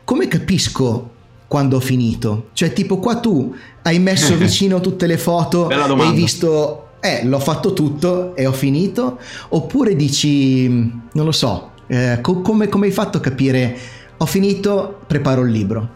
[0.04, 1.11] come capisco
[1.46, 2.48] quando ho finito?
[2.52, 7.38] Cioè, tipo, qua tu hai messo vicino tutte le foto e hai visto eh, l'ho
[7.38, 12.92] fatto tutto e ho finito, oppure dici, non lo so, eh, co- come, come hai
[12.92, 13.76] fatto a capire,
[14.16, 15.88] ho finito, preparo il libro?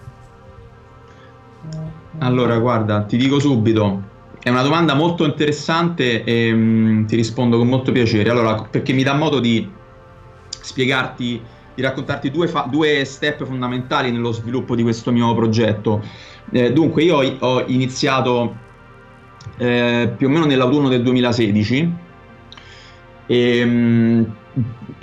[2.18, 4.02] Allora, guarda, ti dico subito,
[4.42, 8.30] è una domanda molto interessante e mh, mm, ti rispondo con molto piacere.
[8.30, 9.70] Allora, perché mi dà modo di
[10.48, 11.42] spiegarti,
[11.74, 16.02] di raccontarti due, fa- due step fondamentali nello sviluppo di questo mio progetto.
[16.50, 18.56] Eh, dunque, io ho, iniziato
[19.58, 21.94] eh, più o meno nell'autunno del 2016.
[23.26, 24.34] E, ehm,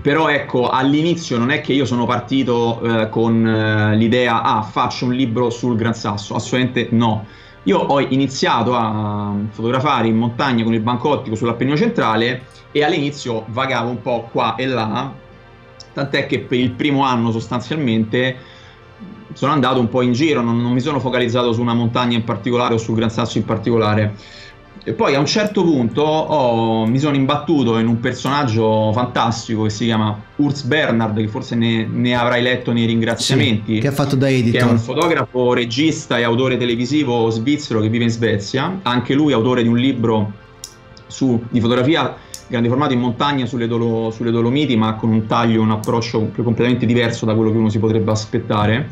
[0.01, 5.05] però ecco, all'inizio non è che io sono partito eh, con eh, l'idea, ah, faccio
[5.05, 7.25] un libro sul Gran Sasso, assolutamente no.
[7.67, 13.43] Io ho iniziato a fotografare in montagna con il banco ottico sull'Appennino centrale e all'inizio
[13.49, 15.11] vagavo un po' qua e là,
[15.91, 18.37] tant'è che per il primo anno sostanzialmente
[19.33, 22.23] sono andato un po' in giro, non, non mi sono focalizzato su una montagna in
[22.23, 24.15] particolare o sul Gran Sasso in particolare.
[24.83, 29.69] E poi a un certo punto oh, mi sono imbattuto in un personaggio fantastico che
[29.69, 33.75] si chiama Urs Bernard, che forse ne, ne avrai letto nei ringraziamenti.
[33.75, 34.61] Sì, che ha fatto da editor.
[34.61, 38.79] Che è un fotografo, regista e autore televisivo svizzero che vive in Svezia.
[38.83, 40.31] Anche lui autore di un libro
[41.07, 42.15] su, di fotografia
[42.47, 46.85] grande formato in montagna sulle, Dolo, sulle Dolomiti, ma con un taglio, un approccio completamente
[46.85, 48.89] diverso da quello che uno si potrebbe aspettare.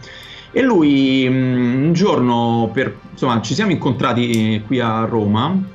[0.51, 5.73] E lui mm, un giorno, per, insomma, ci siamo incontrati qui a Roma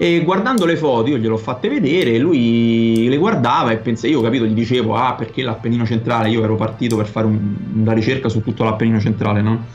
[0.00, 4.22] e guardando le foto, io gliel'ho fatte vedere, lui le guardava e pensa, io ho
[4.22, 7.38] capito, gli dicevo, ah perché l'Appennino centrale, io ero partito per fare un,
[7.74, 9.66] una ricerca su tutto l'Appennino centrale, no?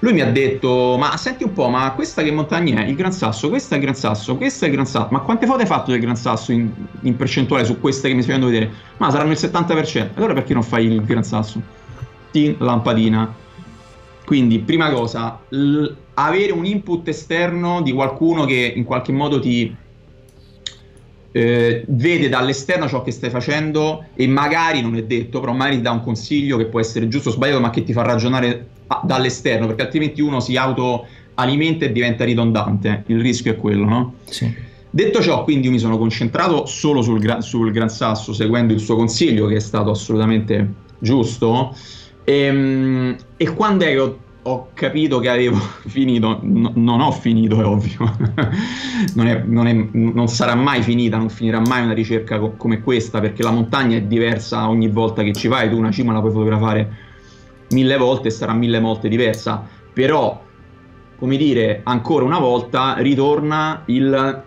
[0.00, 2.86] lui mi ha detto, ma senti un po', ma questa che montagna è?
[2.88, 5.46] Il Gran Sasso, questa è il Gran Sasso, questa è il Gran Sasso, ma quante
[5.46, 8.52] foto hai fatto del Gran Sasso in, in percentuale su queste che mi stai facendo
[8.52, 8.72] vedere?
[8.98, 11.60] Ma saranno il 70%, allora perché non fai il Gran Sasso?
[12.30, 13.34] Tin, lampadina.
[14.24, 15.38] Quindi, prima cosa,
[16.18, 19.74] avere un input esterno di qualcuno che in qualche modo ti
[21.32, 25.82] eh, vede dall'esterno ciò che stai facendo e magari non è detto, però magari ti
[25.82, 29.02] dà un consiglio che può essere giusto o sbagliato, ma che ti fa ragionare a-
[29.04, 33.04] dall'esterno, perché altrimenti uno si autoalimenta e diventa ridondante.
[33.08, 34.14] Il rischio è quello, no?
[34.24, 34.50] Sì.
[34.88, 38.80] Detto ciò, quindi io mi sono concentrato solo sul, gra- sul Gran Sasso, seguendo il
[38.80, 41.76] suo consiglio, che è stato assolutamente giusto.
[42.24, 45.56] E, ehm, e quando è che ho ho capito che avevo
[45.86, 47.98] finito, no, non ho finito, è ovvio,
[49.14, 52.80] non, è, non, è, non, sarà mai finita, non finirà mai una ricerca co- come
[52.80, 56.20] questa, perché la montagna è diversa ogni volta che ci vai, tu una cima la
[56.20, 57.04] puoi fotografare
[57.70, 60.40] mille volte e sarà mille volte diversa, però,
[61.18, 64.42] come dire, ancora una volta ritorna il,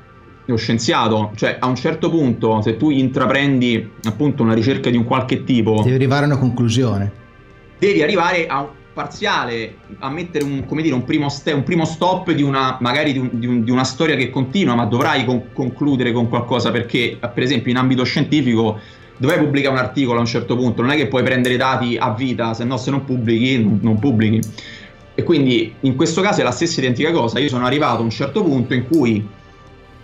[0.45, 5.03] lo scienziato, cioè a un certo punto se tu intraprendi appunto una ricerca di un
[5.03, 5.81] qualche tipo...
[5.83, 7.11] Devi arrivare a una conclusione.
[7.77, 12.31] Devi arrivare a un parziale a mettere un, dire, un, primo, ste- un primo, stop
[12.31, 16.27] di una, magari di, un, di, una storia che continua, ma dovrai con- concludere con
[16.27, 18.77] qualcosa perché, per esempio, in ambito scientifico
[19.15, 22.11] dovrai pubblicare un articolo a un certo punto, non è che puoi prendere dati a
[22.11, 24.41] vita, se no se non pubblichi, non, non pubblichi.
[25.15, 27.39] E quindi in questo caso è la stessa identica cosa.
[27.39, 29.25] Io sono arrivato a un certo punto in cui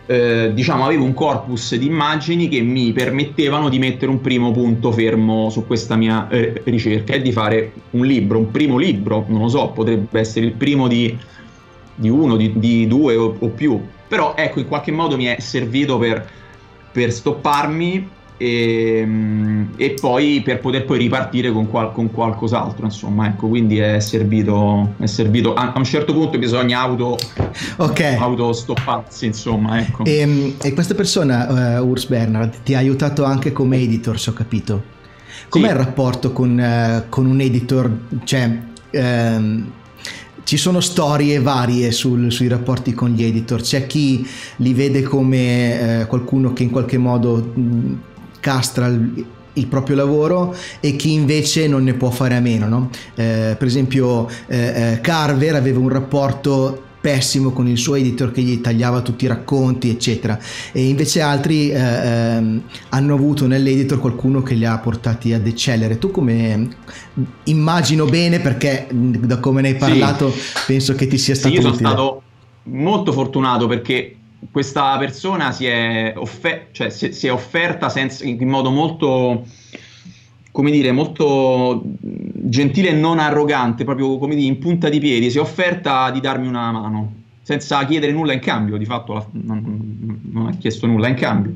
[0.07, 4.91] eh, diciamo, avevo un corpus di immagini che mi permettevano di mettere un primo punto
[4.91, 9.41] fermo su questa mia eh, ricerca e di fare un libro, un primo libro, non
[9.41, 11.17] lo so, potrebbe essere il primo di,
[11.95, 13.81] di uno, di, di due o, o, più.
[14.07, 16.27] Però ecco, in qualche modo mi è servito per,
[16.91, 23.27] per stopparmi e, ehm, e, poi per poter poi ripartire con, qual, con qualcos'altro insomma
[23.27, 25.53] ecco quindi è servito, è servito.
[25.53, 27.17] A, a, un certo punto bisogna auto
[27.77, 28.17] okay.
[28.17, 30.03] autostopparsi insomma ecco.
[30.03, 34.29] E, ehm, e questa persona uh, Urs Bernard ti ha aiutato anche come editor se
[34.31, 34.93] ho capito?
[35.47, 35.71] Com'è sì.
[35.71, 37.91] il rapporto con, uh, con, un editor?
[38.23, 38.59] Cioè
[38.91, 39.71] um,
[40.43, 46.01] ci sono storie varie sul, sui rapporti con gli editor, c'è chi li vede come
[46.01, 47.97] eh, qualcuno che in qualche modo mh,
[48.45, 52.67] castra il, il proprio lavoro e chi invece non ne può fare a meno.
[52.67, 52.89] No?
[53.15, 58.41] Eh, per esempio eh, eh, Carver aveva un rapporto pessimo con il suo editor che
[58.41, 60.39] gli tagliava tutti i racconti eccetera
[60.71, 65.99] e invece altri eh, ehm, hanno avuto nell'editor qualcuno che li ha portati ad eccellere
[65.99, 66.67] tu come
[67.43, 70.39] immagino bene perché da come ne hai parlato sì.
[70.65, 71.89] penso che ti sia stato sì, io sono utile.
[71.89, 72.21] stato
[72.63, 74.14] molto fortunato perché
[74.51, 79.45] questa persona si è, offer- cioè, si, si è offerta senza, in modo molto,
[80.51, 85.37] come dire, molto gentile e non arrogante, proprio come dire, in punta di piedi, si
[85.37, 90.21] è offerta di darmi una mano, senza chiedere nulla in cambio, di fatto la, non,
[90.31, 91.55] non, ha chiesto nulla in cambio.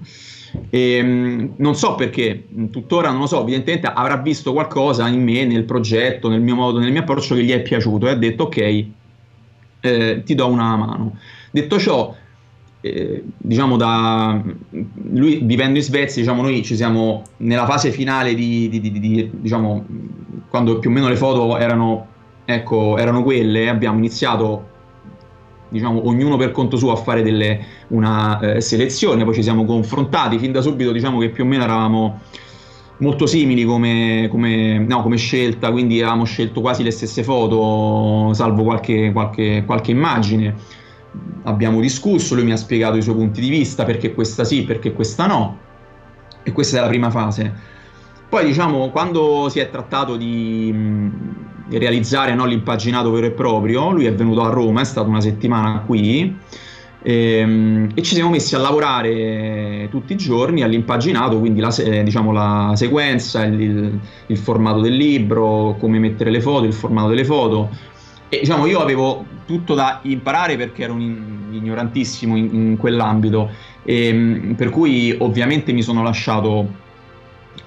[0.70, 5.46] E, ehm, non so perché, tuttora non lo so, evidentemente avrà visto qualcosa in me,
[5.46, 8.44] nel progetto, nel mio modo, nel mio approccio che gli è piaciuto e ha detto
[8.44, 8.86] ok,
[9.82, 11.18] eh, ti do una mano.
[11.52, 12.16] Detto ciò,
[12.82, 14.42] eh, diciamo da
[15.12, 19.30] lui vivendo in Svezia diciamo noi ci siamo nella fase finale di, di, di, di
[19.34, 19.86] diciamo
[20.50, 22.08] quando più o meno le foto erano
[22.46, 24.68] ecco erano quelle abbiamo iniziato
[25.68, 30.40] diciamo ognuno per conto suo a fare delle, una eh, selezione poi ci siamo confrontati
[30.40, 32.22] fin da subito diciamo che più o meno eravamo
[33.00, 38.64] molto simili come, come, no, come scelta quindi avevamo scelto quasi le stesse foto salvo
[38.64, 40.78] qualche, qualche, qualche immagine
[41.44, 44.94] abbiamo discusso, lui mi ha spiegato i suoi punti di vista, perché questa sì, perché
[44.94, 45.58] questa no,
[46.44, 47.78] e questa è la prima fase.
[48.30, 50.72] Poi diciamo, quando si è trattato di,
[51.66, 55.22] di realizzare no, l'impaginato vero e proprio, lui è venuto a Roma, è stata una
[55.22, 56.38] settimana qui,
[57.02, 62.32] e, ehm, e, ci siamo messi a lavorare tutti i giorni all'impaginato, quindi la, diciamo,
[62.32, 67.70] la sequenza, il, il, formato del libro, come mettere le foto, il formato delle foto.
[68.30, 73.50] E diciamo, io avevo tutto da imparare perché ero un ignorantissimo in, in quell'ambito,
[73.84, 76.68] e, ehm, per cui ovviamente mi sono lasciato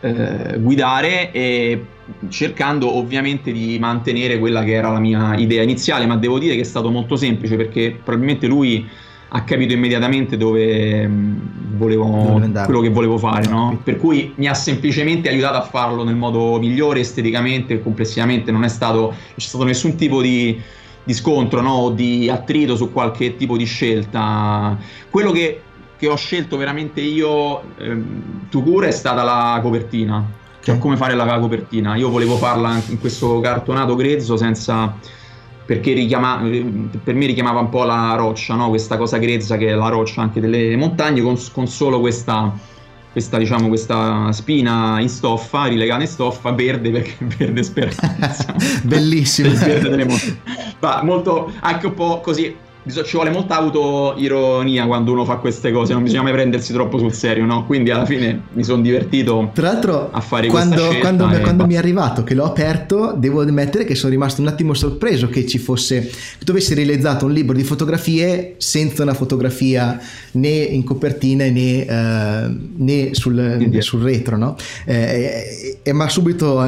[0.01, 1.85] eh, guidare e
[2.29, 6.61] cercando ovviamente di mantenere quella che era la mia idea iniziale, ma devo dire che
[6.61, 8.89] è stato molto semplice perché probabilmente lui
[9.35, 11.37] ha capito immediatamente dove mm,
[11.77, 13.81] volevo, quello che volevo fare, no?
[13.83, 18.51] Per cui mi ha semplicemente aiutato a farlo nel modo migliore, esteticamente e complessivamente.
[18.51, 20.61] Non è stato, non c'è stato nessun tipo di,
[21.03, 21.73] di scontro, no?
[21.73, 24.77] O di attrito su qualche tipo di scelta.
[25.09, 25.63] Quello che,
[25.97, 30.41] che ho scelto veramente io, ehm, tu cura, è stata la copertina.
[30.61, 31.97] Cioè, come fare la copertina.
[31.97, 34.95] Io volevo farla in questo cartonato grezzo senza
[35.65, 36.43] perché richiama,
[37.03, 38.69] per me richiamava un po' la roccia, no?
[38.69, 42.53] questa cosa grezza che è la roccia anche delle montagne, con, con solo questa,
[43.13, 48.55] questa, diciamo, questa spina in stoffa, rilegata in stoffa, verde perché verde speranza.
[48.83, 49.51] Bellissimo.
[49.55, 50.41] verde delle montagne.
[50.81, 52.55] Ma molto, anche un po' così
[52.91, 57.13] ci vuole molta autoironia quando uno fa queste cose, non bisogna mai prendersi troppo sul
[57.13, 57.65] serio, no?
[57.65, 61.41] Quindi alla fine mi sono divertito Tra l'altro, a fare quando, quando, e...
[61.41, 65.29] quando mi è arrivato che l'ho aperto, devo ammettere che sono rimasto un attimo sorpreso
[65.29, 70.01] che ci fosse, che tu avessi realizzato un libro di fotografie senza una fotografia
[70.33, 74.57] né in copertina né, uh, né sul, sul, retro, no?
[74.87, 76.61] Eh, e mi ha subito,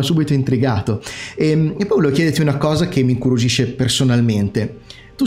[0.00, 1.00] subito, intrigato.
[1.34, 4.80] E, e poi volevo chiederti una cosa che mi incuriosisce personalmente.
[5.16, 5.24] Tu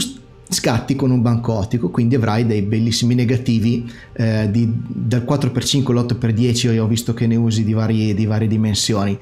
[0.48, 6.72] scatti con un banco ottico, quindi avrai dei bellissimi negativi eh, di, dal 4x5 all'8x10,
[6.72, 9.18] io ho visto che ne usi di varie, di varie dimensioni.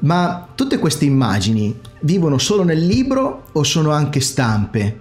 [0.00, 5.00] Ma tutte queste immagini vivono solo nel libro o sono anche stampe?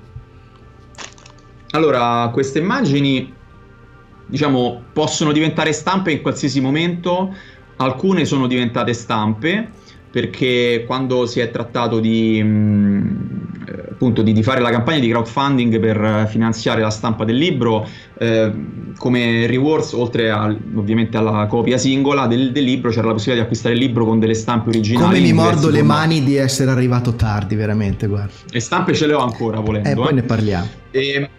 [1.72, 3.32] Allora, queste immagini,
[4.28, 7.34] diciamo, possono diventare stampe in qualsiasi momento,
[7.78, 9.70] alcune sono diventate stampe
[10.12, 13.61] perché quando si è trattato di, mh, mm,
[14.02, 17.88] appunto, di, di, fare la campagna di crowdfunding per finanziare la stampa del libro,
[18.18, 18.52] eh,
[18.98, 23.46] come rewards, oltre a, ovviamente alla copia singola del, del, libro, c'era la possibilità di
[23.46, 25.06] acquistare il libro con delle stampe originali.
[25.06, 28.34] Come mi mordo le mani di essere arrivato tardi, veramente, guarda.
[28.50, 29.88] Le stampe ce le ho ancora, volendo.
[29.88, 30.14] Eh, poi eh.
[30.14, 30.68] ne parliamo.
[30.90, 31.30] E,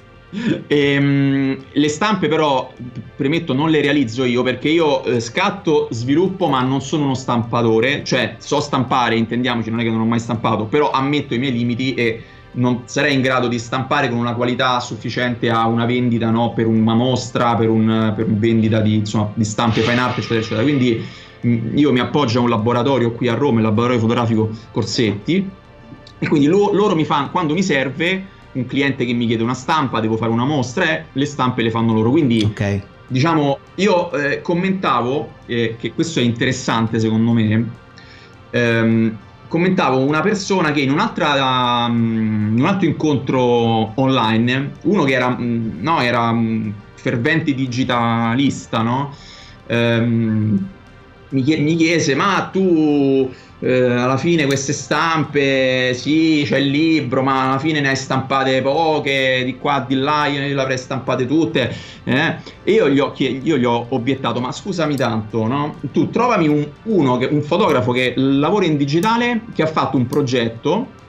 [0.69, 2.73] e, um, le stampe però,
[3.17, 8.05] premetto, non le realizzo io perché io eh, scatto, sviluppo ma non sono uno stampatore,
[8.05, 11.53] cioè so stampare, intendiamoci, non è che non ho mai stampato, però ammetto i miei
[11.53, 12.23] limiti e
[12.53, 16.67] non sarei in grado di stampare con una qualità sufficiente a una vendita no, per
[16.67, 20.63] una mostra, per un, per vendita di, insomma, di, stampe fine art, eccetera, eccetera.
[20.63, 21.05] Quindi
[21.41, 25.49] mh, io mi appoggio a un laboratorio qui a Roma, il laboratorio fotografico Corsetti,
[26.19, 29.55] e quindi lo, loro mi fanno, quando mi serve, un cliente che mi chiede una
[29.55, 32.11] stampa, devo fare una mostra, e le stampe le fanno loro.
[32.11, 32.83] Quindi, okay.
[33.07, 37.71] diciamo, io eh, commentavo, eh, che questo è interessante secondo me,
[38.51, 39.19] ehm,
[39.53, 40.89] commentavo una persona che in,
[41.87, 48.81] um, in un altro incontro online, uno che era, um, no, era um, fervente digitalista,
[48.81, 49.15] no?
[49.67, 50.69] Ehm,
[51.33, 53.31] mi, chiese, ma tu
[53.61, 58.61] eh, alla fine queste stampe, sì, c'è il libro, ma alla fine ne hai stampate
[58.61, 61.75] poche, di qua, di là, io le avrei stampate tutte.
[62.05, 62.37] Eh?
[62.65, 65.77] E io gli, ho, io gli, ho, obiettato, ma scusami tanto, no?
[65.93, 70.07] Tu trovami un, uno, che, un fotografo che lavora in digitale, che ha fatto un
[70.07, 71.01] progetto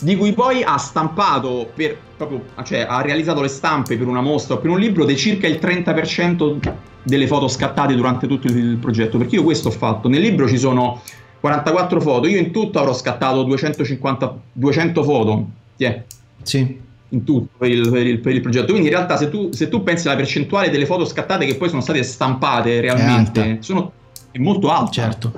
[0.00, 4.56] di cui poi ha stampato per, proprio, cioè ha realizzato le stampe per una mostra
[4.56, 6.60] o per un libro di circa il 30%
[7.02, 9.18] delle foto scattate durante tutto il progetto.
[9.18, 10.08] Perché io questo ho fatto.
[10.08, 11.00] Nel libro ci sono
[11.40, 15.46] 44 foto, io in tutto avrò scattato 250, 200 foto.
[15.76, 16.02] Yeah.
[16.42, 16.80] Sì.
[17.08, 18.66] In tutto per il, per, il, per il, progetto.
[18.66, 21.68] Quindi in realtà se tu, se tu, pensi alla percentuale delle foto scattate che poi
[21.68, 23.92] sono state stampate realmente, è, sono,
[24.30, 24.92] è molto alta.
[24.92, 25.32] Certo.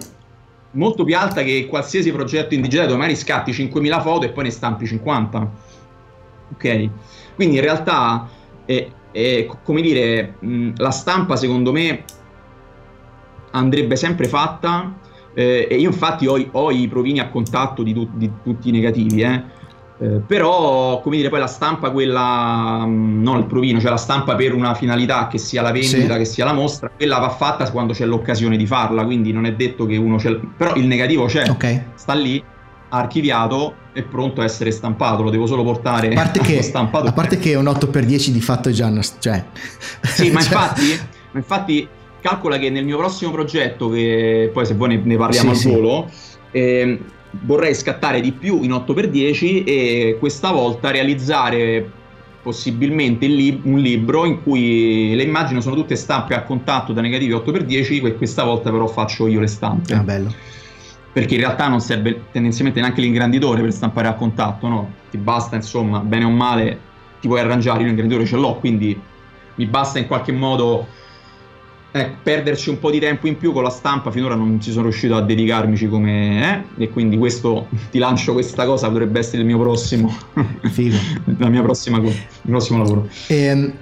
[0.73, 4.45] Molto più alta che qualsiasi progetto in digitale dove magari scatti 5.000 foto e poi
[4.45, 5.51] ne stampi 50.
[6.53, 6.89] Ok?
[7.35, 8.29] Quindi in realtà,
[8.65, 12.03] è, è, come dire, mh, la stampa secondo me
[13.53, 14.93] andrebbe sempre fatta
[15.33, 18.73] eh, e io infatti ho, ho, i provini a contatto di, tu, di tutti i
[18.73, 19.63] negativi, eh.
[19.97, 24.35] Eh, però come dire poi la stampa quella mm, non il provino cioè la stampa
[24.35, 26.19] per una finalità che sia la vendita sì.
[26.19, 29.55] che sia la mostra quella va fatta quando c'è l'occasione di farla quindi non è
[29.55, 31.85] detto che uno c'è però il negativo c'è okay.
[31.95, 32.43] sta lì
[32.97, 37.13] archiviato e pronto a essere stampato lo devo solo portare a parte che, stampato a
[37.13, 39.45] parte che un 8x10 di fatto è già una, cioè
[40.03, 41.01] sì ma cioè infatti,
[41.33, 41.89] ma infatti
[42.25, 46.11] calcola che nel mio prossimo progetto, che poi se vuoi ne, parliamo sì, al volo,
[46.53, 46.99] eh,
[47.43, 51.87] vorrei scattare di più in 8x10 e questa volta realizzare
[52.43, 57.33] possibilmente lib- un libro in cui le immagini sono tutte stampe a contatto da negativi
[57.33, 59.93] 8x10 e questa volta però faccio io le stampe.
[59.93, 60.33] Ah, bello.
[61.15, 64.93] Perché in realtà non serve tendenzialmente neanche l'ingranditore per stampare a contatto, no?
[65.11, 66.79] Ti basta, insomma, bene o male,
[67.21, 69.01] ti puoi arrangiare, io l'ingranditore ce l'ho, quindi
[69.55, 70.87] mi basta in qualche modo
[71.97, 74.83] Ecco, perderci un po' di tempo in più con la stampa finora non ci sono
[74.83, 76.83] riuscito a dedicarmici come eh?
[76.83, 80.13] e quindi questo ti lancio questa cosa potrebbe essere il mio prossimo
[81.39, 82.13] la mia prossima il
[82.43, 83.73] prossimo lavoro ehm,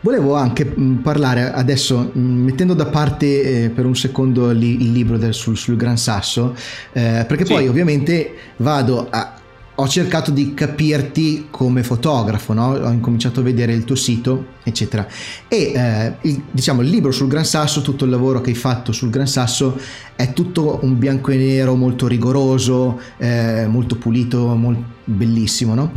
[0.00, 4.92] volevo anche mm, parlare adesso mm, mettendo da parte eh, per un secondo li, il
[4.92, 6.54] libro del, sul, sul, Gran Sasso
[6.92, 7.52] eh, perché sì.
[7.52, 9.38] poi ovviamente vado a
[9.80, 12.72] ho cercato di capirti come fotografo, no?
[12.72, 15.06] ho incominciato a vedere il tuo sito, eccetera.
[15.46, 18.90] E eh, il, diciamo il libro sul Gran Sasso, tutto il lavoro che hai fatto
[18.90, 19.78] sul Gran Sasso
[20.16, 25.92] è tutto un bianco e nero molto rigoroso, eh, molto pulito, molto bellissimo, no?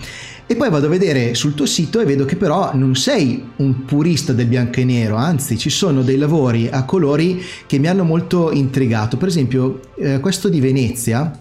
[0.52, 3.86] E poi vado a vedere sul tuo sito e vedo che però non sei un
[3.86, 8.04] purista del bianco e nero, anzi ci sono dei lavori a colori che mi hanno
[8.04, 9.16] molto intrigato.
[9.16, 11.40] Per esempio eh, questo di Venezia,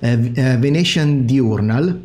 [0.00, 1.98] eh, eh, Venetian Diurnal,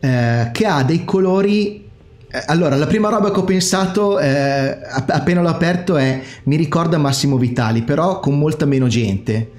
[0.00, 1.86] eh, che ha dei colori
[2.30, 6.96] eh, allora, la prima roba che ho pensato eh, appena l'ho aperto è mi ricorda
[6.96, 9.50] Massimo Vitali, però con molta meno gente.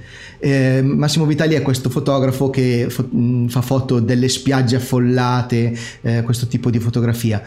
[0.43, 3.07] Eh, Massimo Vitali è questo fotografo che fo-
[3.47, 7.43] fa foto delle spiagge affollate, eh, questo tipo di fotografia.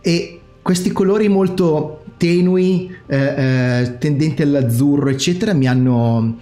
[0.00, 6.36] E questi colori molto tenui, eh, tendenti all'azzurro, eccetera, mi hanno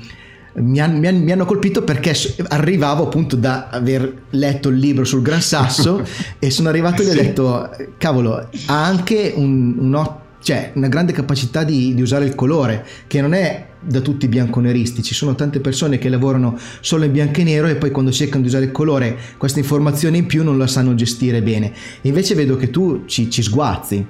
[0.57, 2.14] mi, han, mi, han, mi, hanno colpito perché
[2.49, 6.03] arrivavo appunto da aver letto il libro sul Gran Sasso
[6.38, 9.94] e sono arrivato e gli ho detto cavolo ha anche un, un,
[10.43, 15.03] cioè, una grande capacità di, di, usare il colore che non è da tutti bianconeristi.
[15.03, 18.43] Ci sono tante persone che lavorano solo in bianco e nero e poi quando cercano
[18.43, 21.72] di usare il colore questa informazione in più non la sanno gestire bene.
[22.03, 24.07] Invece vedo che tu ci, ci sguazzi.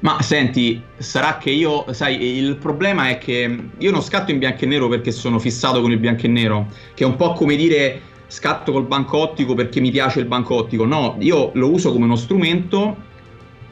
[0.00, 4.64] Ma senti, sarà che io, sai, il problema è che io non scatto in bianco
[4.64, 7.56] e nero perché sono fissato con il bianco e nero, che è un po' come
[7.56, 10.84] dire scatto col banco ottico perché mi piace il banco ottico.
[10.84, 13.05] No, io lo uso come uno strumento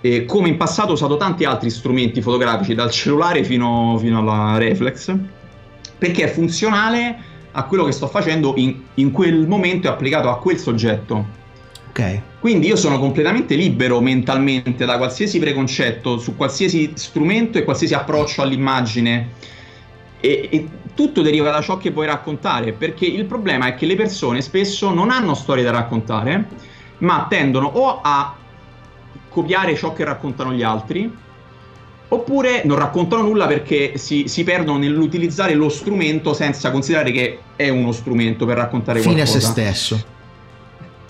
[0.04, 4.58] e come in passato ho usato tanti altri strumenti fotografici, dal cellulare fino, fino alla
[4.58, 5.16] reflex,
[5.96, 7.16] perché è funzionale
[7.52, 11.24] a quello che sto facendo in, in quel momento e applicato a quel soggetto.
[11.88, 12.20] Ok.
[12.38, 18.42] Quindi io sono completamente libero mentalmente da qualsiasi preconcetto su qualsiasi strumento e qualsiasi approccio
[18.42, 19.30] all'immagine.
[20.20, 23.96] E, e, tutto deriva da ciò che vuoi raccontare, perché il problema è che le
[23.96, 26.46] persone spesso non hanno storie da raccontare,
[26.98, 28.42] ma tendono o a
[29.34, 31.12] copiare ciò che raccontano gli altri,
[32.08, 37.68] oppure non raccontano nulla perché si, si perdono nell'utilizzare lo strumento senza considerare che è
[37.68, 39.38] uno strumento per raccontare Fine qualcosa.
[39.38, 40.12] Fine a se stesso.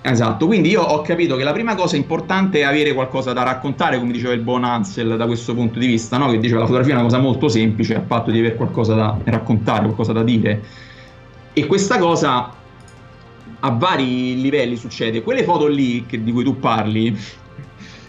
[0.01, 3.97] Esatto, quindi io ho capito che la prima cosa importante è avere qualcosa da raccontare,
[3.97, 6.29] come diceva il buon Ansel da questo punto di vista, no?
[6.29, 9.17] che diceva la fotografia è una cosa molto semplice, a patto di avere qualcosa da
[9.23, 10.61] raccontare, qualcosa da dire.
[11.53, 12.51] E questa cosa
[13.65, 15.23] a vari livelli succede.
[15.23, 17.17] Quelle foto lì che, di cui tu parli,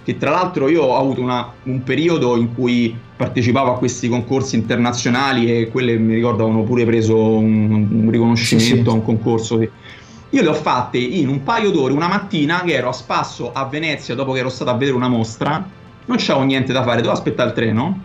[0.06, 4.54] che tra l'altro io ho avuto una, un periodo in cui partecipavo a questi concorsi
[4.54, 8.88] internazionali e quelle mi ricordo avevano pure preso un, un riconoscimento sì, sì.
[8.88, 9.58] a un concorso.
[9.58, 13.64] Io le ho fatte in un paio d'ore, una mattina che ero a spasso a
[13.64, 15.68] Venezia dopo che ero stato a vedere una mostra,
[16.04, 18.02] non c'avevo niente da fare, dovevo aspettare il treno.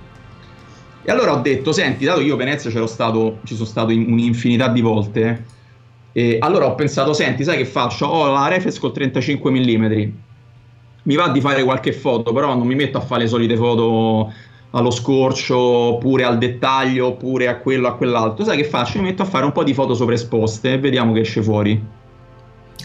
[1.04, 4.12] E allora ho detto, senti, dato che io a Venezia stato, ci sono stato in
[4.12, 5.45] un'infinità di volte,
[6.14, 8.08] e allora ho pensato, senti, sai che faccio?
[8.08, 10.10] Ho la reflex col 35 mm,
[11.04, 14.32] mi va di fare qualche foto, però non mi metto a fare le solite foto
[14.72, 18.45] allo scorcio, oppure al dettaglio, oppure a quello, a quell'altro.
[18.45, 18.99] Sai che faccio?
[18.99, 21.82] Mi metto a fare un po' di foto sovraesposte e vediamo che esce fuori.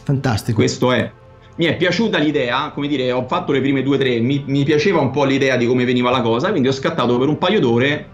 [0.03, 0.59] Fantastico.
[0.59, 1.11] Questo è.
[1.57, 4.63] Mi è piaciuta l'idea, come dire, ho fatto le prime due o tre, mi, mi
[4.63, 7.61] piaceva un po' l'idea di come veniva la cosa, quindi ho scattato per un paio
[7.61, 8.09] d'ore,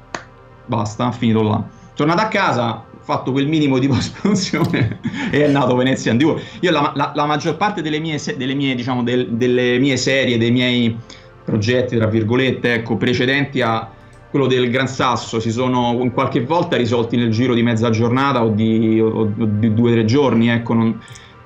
[0.67, 1.61] basta, finito là.
[1.95, 5.01] Tornato a casa, fatto quel minimo di post-produzione
[5.31, 6.41] e è nato Venezian Duo.
[6.61, 10.39] Io la, la, la, maggior parte delle mie, delle mie, diciamo, del, delle mie serie,
[10.39, 10.97] dei miei
[11.45, 13.89] progetti, tra virgolette, ecco, precedenti a
[14.31, 18.49] quello del Gran Sasso si sono qualche volta risolti nel giro di mezza giornata o
[18.49, 20.99] di, o, o di due o tre giorni, ecco, non,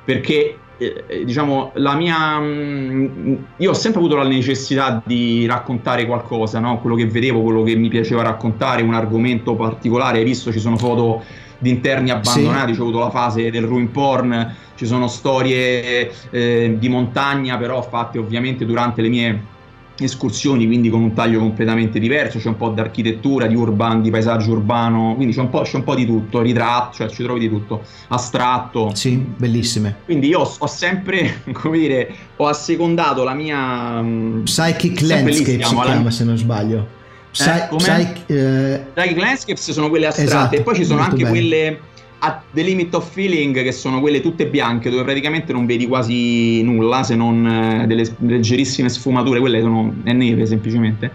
[0.04, 6.04] perché eh, eh, diciamo la mia mm, io ho sempre avuto la necessità di raccontare
[6.04, 6.80] qualcosa no?
[6.80, 10.76] quello che vedevo quello che mi piaceva raccontare un argomento particolare hai visto ci sono
[10.76, 11.22] foto
[11.58, 12.78] di interni abbandonati sì.
[12.78, 18.18] c'è avuto la fase del ruin porn ci sono storie eh, di montagna però fatte
[18.18, 19.54] ovviamente durante le mie
[19.98, 24.10] escursioni, quindi con un taglio completamente diverso, c'è un po' di architettura, di urban, di
[24.10, 27.40] paesaggio urbano, quindi c'è un po', c'è un po di tutto, ritratto, cioè ci trovi
[27.40, 28.90] di tutto, astratto.
[28.94, 29.96] Sì, bellissime.
[30.04, 34.02] Quindi io ho, sempre, come dire, ho assecondato la mia...
[34.02, 36.10] Mm, Psychic Landscape si chiama, la...
[36.10, 37.04] se non sbaglio.
[37.36, 38.86] Psy- eh, Psych, eh...
[38.94, 41.28] Psychic Landscapes sono quelle astratte esatto, e poi ci sono anche bene.
[41.28, 41.80] quelle
[42.18, 46.62] a The Limit of Feeling, che sono quelle tutte bianche, dove praticamente non vedi quasi
[46.62, 51.12] nulla se non eh, delle leggerissime sfumature, quelle sono è neve semplicemente.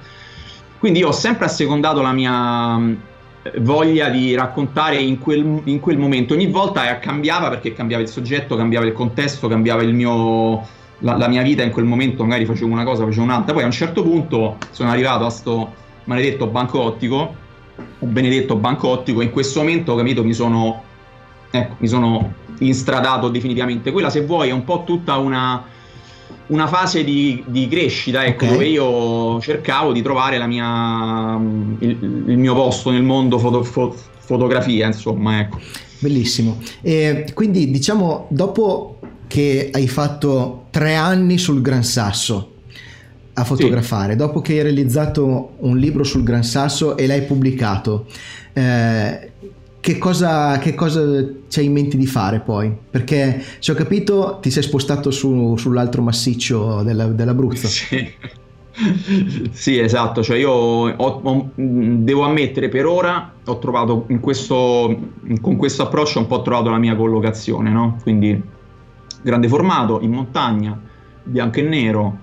[0.78, 2.94] Quindi io ho sempre assecondato la mia mm,
[3.60, 6.36] voglia di raccontare in quel, in quel momento.
[6.36, 10.68] Ogni volta cambiava perché cambiava il soggetto, cambiava il contesto, cambiava il mio,
[11.00, 12.24] la, la, mia vita in quel momento.
[12.24, 13.54] Magari facevo una cosa, facevo un'altra.
[13.54, 17.36] Poi a un certo punto sono arrivato a sto maledetto banco ottico,
[18.00, 19.22] un benedetto banco ottico.
[19.22, 20.90] In questo momento, capito, mi sono
[21.52, 23.92] ecco, mi sono instradato definitivamente.
[23.92, 25.64] Quella, se vuoi, è un po' tutta una,
[26.48, 28.56] una fase di, di crescita, ecco, okay.
[28.56, 31.40] dove io cercavo di trovare la mia,
[31.80, 35.60] il, il mio posto nel mondo foto, fo, fotografia, insomma, ecco.
[36.00, 36.60] Bellissimo.
[36.82, 38.98] E quindi, diciamo, dopo
[39.28, 42.51] che hai fatto tre anni sul Gran Sasso,
[43.34, 44.18] a fotografare, sì.
[44.18, 48.06] dopo che hai realizzato un libro sul Gran Sasso e l'hai pubblicato,
[48.54, 49.32] eh,
[49.82, 51.02] che cosa, che cosa
[51.50, 52.72] c'hai in mente di fare poi?
[52.90, 57.68] Perché se ho capito ti sei spostato su, sull'altro massiccio della, dell'Abruzzo.
[58.72, 59.50] Sì.
[59.52, 64.98] sì, esatto, cioè io ho, ho, devo ammettere per ora ho trovato in questo,
[65.42, 68.00] con questo approccio un po' trovato la mia collocazione, no?
[68.02, 68.42] Quindi
[69.22, 70.80] grande formato, in montagna,
[71.24, 72.20] bianco e nero,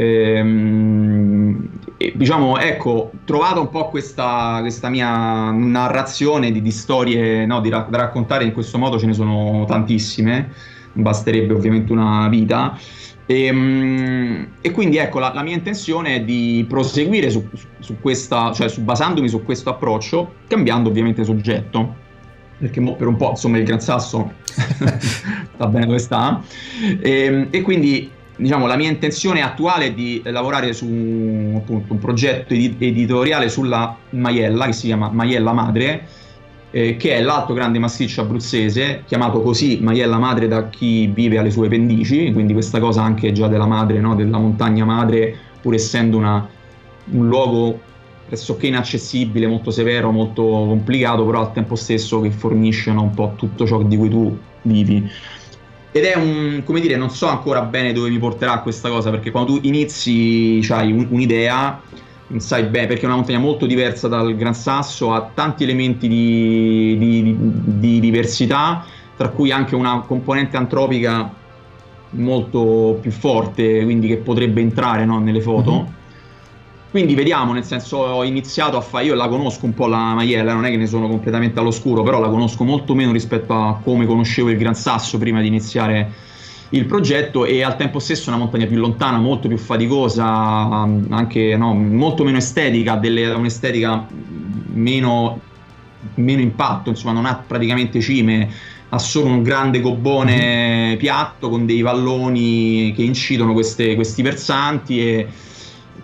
[0.00, 1.70] Ehm,
[2.14, 7.88] diciamo, ecco, trovato un po' questa, questa mia narrazione di, di storie no, di ra-
[7.90, 10.52] da raccontare in questo modo, ce ne sono tantissime,
[10.92, 12.78] basterebbe ovviamente una vita.
[13.26, 17.96] E, ehm, e quindi ecco, la, la, mia intenzione è di proseguire su, su, su
[18.00, 22.06] questa, cioè su, basandomi su questo approccio, cambiando ovviamente soggetto
[22.58, 26.42] perché per un po' insomma il Gran Sasso sta bene dove sta
[27.00, 30.86] e, ehm, e quindi diciamo, la mia intenzione attuale è di lavorare su
[31.56, 36.06] appunto, un progetto editoriale sulla Maiella, che si chiama Maiella Madre,
[36.70, 41.50] eh, che è l'altro grande massiccio abruzzese, chiamato così Maiella Madre da chi vive alle
[41.50, 44.14] sue pendici, quindi questa cosa anche già della madre, no?
[44.14, 46.48] della montagna madre, pur essendo una,
[47.10, 47.80] un luogo
[48.28, 53.32] pressoché inaccessibile, molto severo, molto complicato, però al tempo stesso che fornisce no, un po'
[53.36, 55.10] tutto ciò di cui tu vivi.
[55.90, 59.30] Ed è un, come dire, non so ancora bene dove mi porterà questa cosa, perché
[59.30, 61.80] quando tu inizi, hai un, un'idea,
[62.28, 66.06] non sai bene, perché è una montagna molto diversa dal Gran Sasso, ha tanti elementi
[66.06, 68.84] di, di, di diversità,
[69.16, 71.32] tra cui anche una componente antropica
[72.10, 75.72] molto più forte, quindi che potrebbe entrare no, nelle foto.
[75.72, 75.96] Mm-hmm.
[76.90, 80.54] Quindi vediamo, nel senso ho iniziato a fare, io la conosco un po' la Maiella,
[80.54, 84.06] non è che ne sono completamente all'oscuro, però la conosco molto meno rispetto a come
[84.06, 86.10] conoscevo il Gran Sasso prima di iniziare
[86.70, 91.74] il progetto e al tempo stesso una montagna più lontana, molto più faticosa, anche no,
[91.74, 94.06] molto meno estetica, delle, un'estetica
[94.72, 95.40] meno,
[96.14, 98.50] meno impatto, insomma non ha praticamente cime,
[98.90, 100.96] ha solo un grande gobone mm-hmm.
[100.96, 105.26] piatto con dei valloni che incidono queste, questi versanti e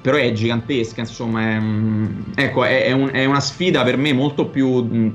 [0.04, 4.12] però è gigantesca, insomma, è, mm, ecco, è, è, un, è, una sfida per me
[4.12, 5.08] molto più mm,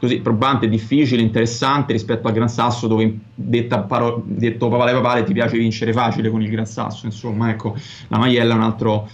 [0.00, 5.32] così, probante, difficile, interessante rispetto al Gran Sasso dove detta paro- detto papale papale ti
[5.32, 7.76] piace vincere facile con il Gran Sasso, insomma, ecco,
[8.08, 9.08] la Maiella è un altro,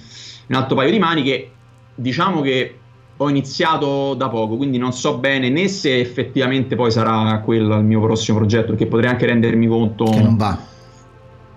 [0.47, 1.51] un altro paio di mani che
[1.95, 2.79] diciamo che
[3.14, 7.85] ho iniziato da poco, quindi non so bene né se effettivamente poi sarà quello il
[7.85, 10.76] mio prossimo progetto, perché potrei anche rendermi conto che non va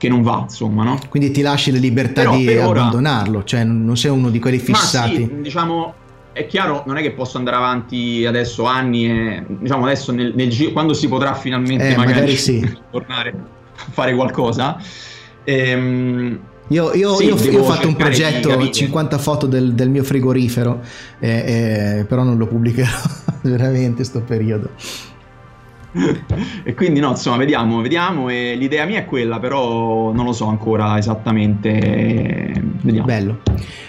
[0.01, 0.99] che non va, insomma, no?
[1.09, 3.45] Quindi ti lasci la libertà Però di abbandonarlo, ora...
[3.45, 5.17] cioè non sei uno di quelli fissati.
[5.17, 5.93] Sì, diciamo,
[6.33, 10.49] è chiaro, non è che posso andare avanti adesso anni e diciamo adesso nel, nel
[10.49, 12.77] giro, quando si potrà finalmente eh, magari, magari sì.
[12.89, 14.81] tornare a fare qualcosa.
[15.43, 16.39] Ehm,
[16.69, 20.81] io, io, sì, io, io, ho fatto un progetto, 50 foto del, del mio frigorifero,
[21.19, 22.89] eh, eh, però non lo pubblicherò
[23.43, 24.71] veramente sto periodo.
[26.63, 28.29] e quindi no, insomma, vediamo, vediamo.
[28.29, 32.53] E l'idea mia è quella, però non lo so ancora esattamente.
[32.81, 33.05] Vediamo.
[33.05, 33.39] Bello.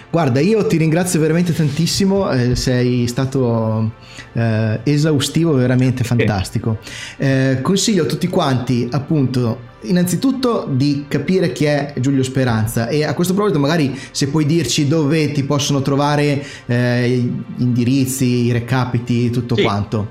[0.09, 3.93] Guarda, io ti ringrazio veramente tantissimo, eh, sei stato
[4.33, 6.77] eh, esaustivo, veramente fantastico.
[7.17, 13.13] Eh, consiglio a tutti quanti, appunto, innanzitutto di capire chi è Giulio Speranza e a
[13.13, 19.31] questo proposito magari se puoi dirci dove ti possono trovare eh, gli indirizzi, i recapiti,
[19.31, 19.63] tutto sì.
[19.63, 20.07] quanto.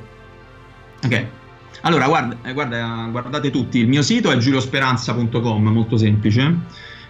[1.05, 1.27] Ok.
[1.83, 6.57] Allora, guarda, eh, guarda, guardate tutti, il mio sito è giuliosperanza.com, molto semplice.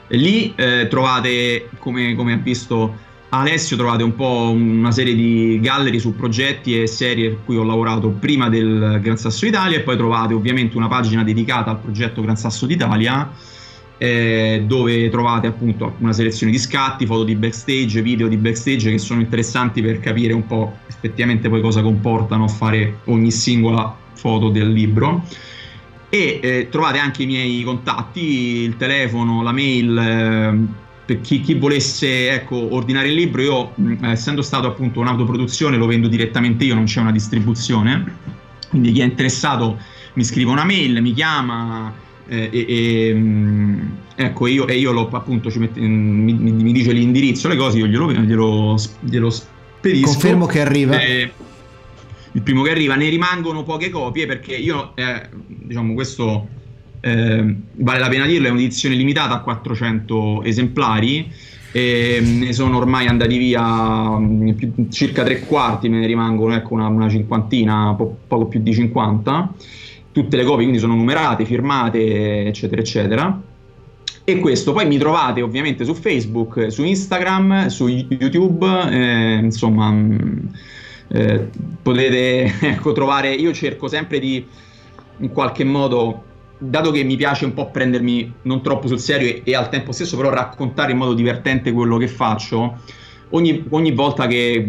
[0.08, 5.98] Lì eh, trovate, come, come ha visto Alessio, trovate un po' una serie di gallery
[5.98, 9.96] su progetti e serie per cui ho lavorato prima del Gran Sasso Italia e poi
[9.96, 13.30] trovate ovviamente una pagina dedicata al progetto Gran Sasso d'Italia
[13.96, 18.98] eh, dove trovate appunto una selezione di scatti, foto di backstage, video di backstage che
[18.98, 24.72] sono interessanti per capire un po' effettivamente poi cosa comportano fare ogni singola foto del
[24.72, 25.22] libro
[26.14, 31.54] e eh, trovate anche i miei contatti, il telefono, la mail eh, per chi, chi,
[31.54, 33.40] volesse ecco, ordinare il libro.
[33.40, 38.04] Io, mh, mm, essendo stato appunto un'autoproduzione, lo vendo direttamente io, non c'è una distribuzione.
[38.68, 39.78] Quindi chi è interessato
[40.12, 41.94] mi scrive una mail, mi chiama.
[42.28, 43.80] Eh, e, mh, mm,
[44.14, 47.86] ecco io, e io lo, appunto mette, mm, mi, mi, dice l'indirizzo, le cose, io
[47.86, 50.10] glielo, glielo, glielo spedisco.
[50.10, 51.00] Confermo che arriva.
[52.32, 56.48] Il primo che arriva, ne rimangono poche copie perché io eh, diciamo questo
[57.00, 61.30] eh, vale la pena dirlo, è un'edizione limitata a 400 esemplari
[61.74, 64.16] e ne sono ormai andati via
[64.54, 68.72] più, circa tre quarti, me ne rimangono ecco, una, una cinquantina, po- poco più di
[68.72, 69.54] 50.
[70.12, 73.42] Tutte le copie quindi sono numerate, firmate, eccetera, eccetera.
[74.24, 80.50] E questo poi mi trovate ovviamente su Facebook, su Instagram, su YouTube, eh, insomma, mh,
[81.12, 81.48] eh,
[81.82, 84.46] potete ecco, trovare, io cerco sempre di
[85.18, 86.24] in qualche modo
[86.58, 89.92] dato che mi piace un po' prendermi non troppo sul serio e, e, al tempo
[89.92, 92.78] stesso però raccontare in modo divertente quello che faccio,
[93.32, 94.64] ogni, ogni volta che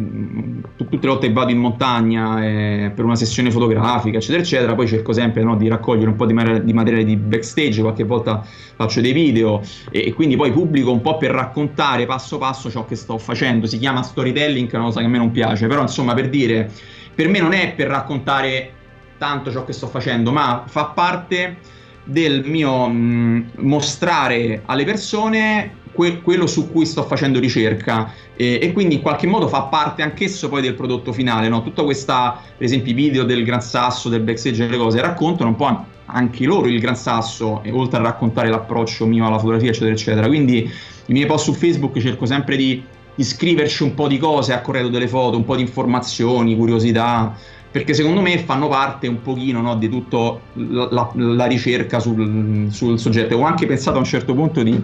[0.75, 4.87] tutte le volte che vado in montagna eh, per una sessione fotografica, eccetera, eccetera, poi
[4.87, 8.45] cerco sempre no, di raccogliere un po' di, materiale di, materiale di backstage, qualche volta
[8.75, 9.61] faccio dei video
[9.91, 13.65] e, e, quindi poi pubblico un po' per raccontare passo passo ciò che sto facendo.
[13.67, 16.69] Si chiama storytelling, è una cosa che a me non piace, però insomma per dire,
[17.13, 18.71] per me non è per raccontare
[19.17, 21.57] tanto ciò che sto facendo, ma fa parte
[22.03, 28.73] del mio mh, mostrare alle persone que- quello su cui sto facendo ricerca e, e,
[28.73, 31.63] quindi in qualche modo fa parte anch'esso poi del prodotto finale, no?
[31.63, 35.49] Tutta questa, per esempio i video del Gran Sasso, del backstage e le cose, raccontano
[35.49, 39.91] un po' anche loro il Gran Sasso, oltre a raccontare l'approccio mio alla fotografia, eccetera,
[39.91, 40.27] eccetera.
[40.27, 40.69] Quindi
[41.05, 42.83] i miei post su Facebook cerco sempre di,
[43.15, 47.35] di scriverci un po' di cose a corredo delle foto, un po' di informazioni, curiosità,
[47.73, 52.67] perché secondo me fanno parte un pochino no, di tutta la, la, la, ricerca sul,
[52.69, 53.35] sul, soggetto.
[53.35, 54.79] Ho anche pensato a un certo punto di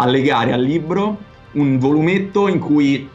[0.00, 1.18] allegare al libro
[1.52, 3.08] un volumetto in cui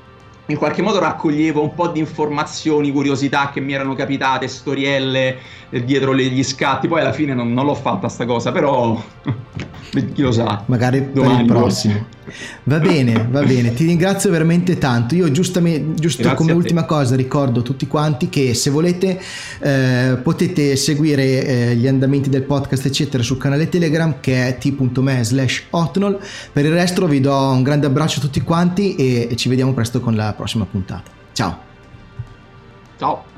[0.47, 5.37] in qualche modo raccoglievo un po' di informazioni, curiosità che mi erano capitate, storielle
[5.83, 6.87] dietro gli scatti.
[6.87, 9.01] Poi alla fine non, non l'ho fatta sta cosa, però
[10.13, 10.63] chi lo sa.
[10.67, 12.05] Magari domani, per il prossimo.
[12.63, 15.15] Va bene, va bene, ti ringrazio veramente tanto.
[15.15, 19.21] Io giustamente, giusto Grazie come ultima cosa ricordo a tutti quanti che se volete
[19.59, 25.23] eh, potete seguire eh, gli andamenti del podcast eccetera sul canale Telegram che è t.me
[25.23, 26.19] slash hotnol.
[26.51, 29.99] Per il resto vi do un grande abbraccio a tutti quanti e ci vediamo presto
[29.99, 31.11] con la prossima puntata.
[31.33, 31.57] Ciao.
[32.97, 33.34] Ciao.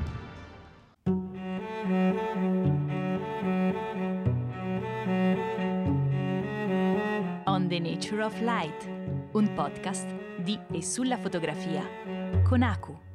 [7.68, 8.88] The Nature of Light,
[9.32, 10.06] un podcast
[10.42, 11.84] di e sulla fotografia
[12.42, 13.07] con Aku.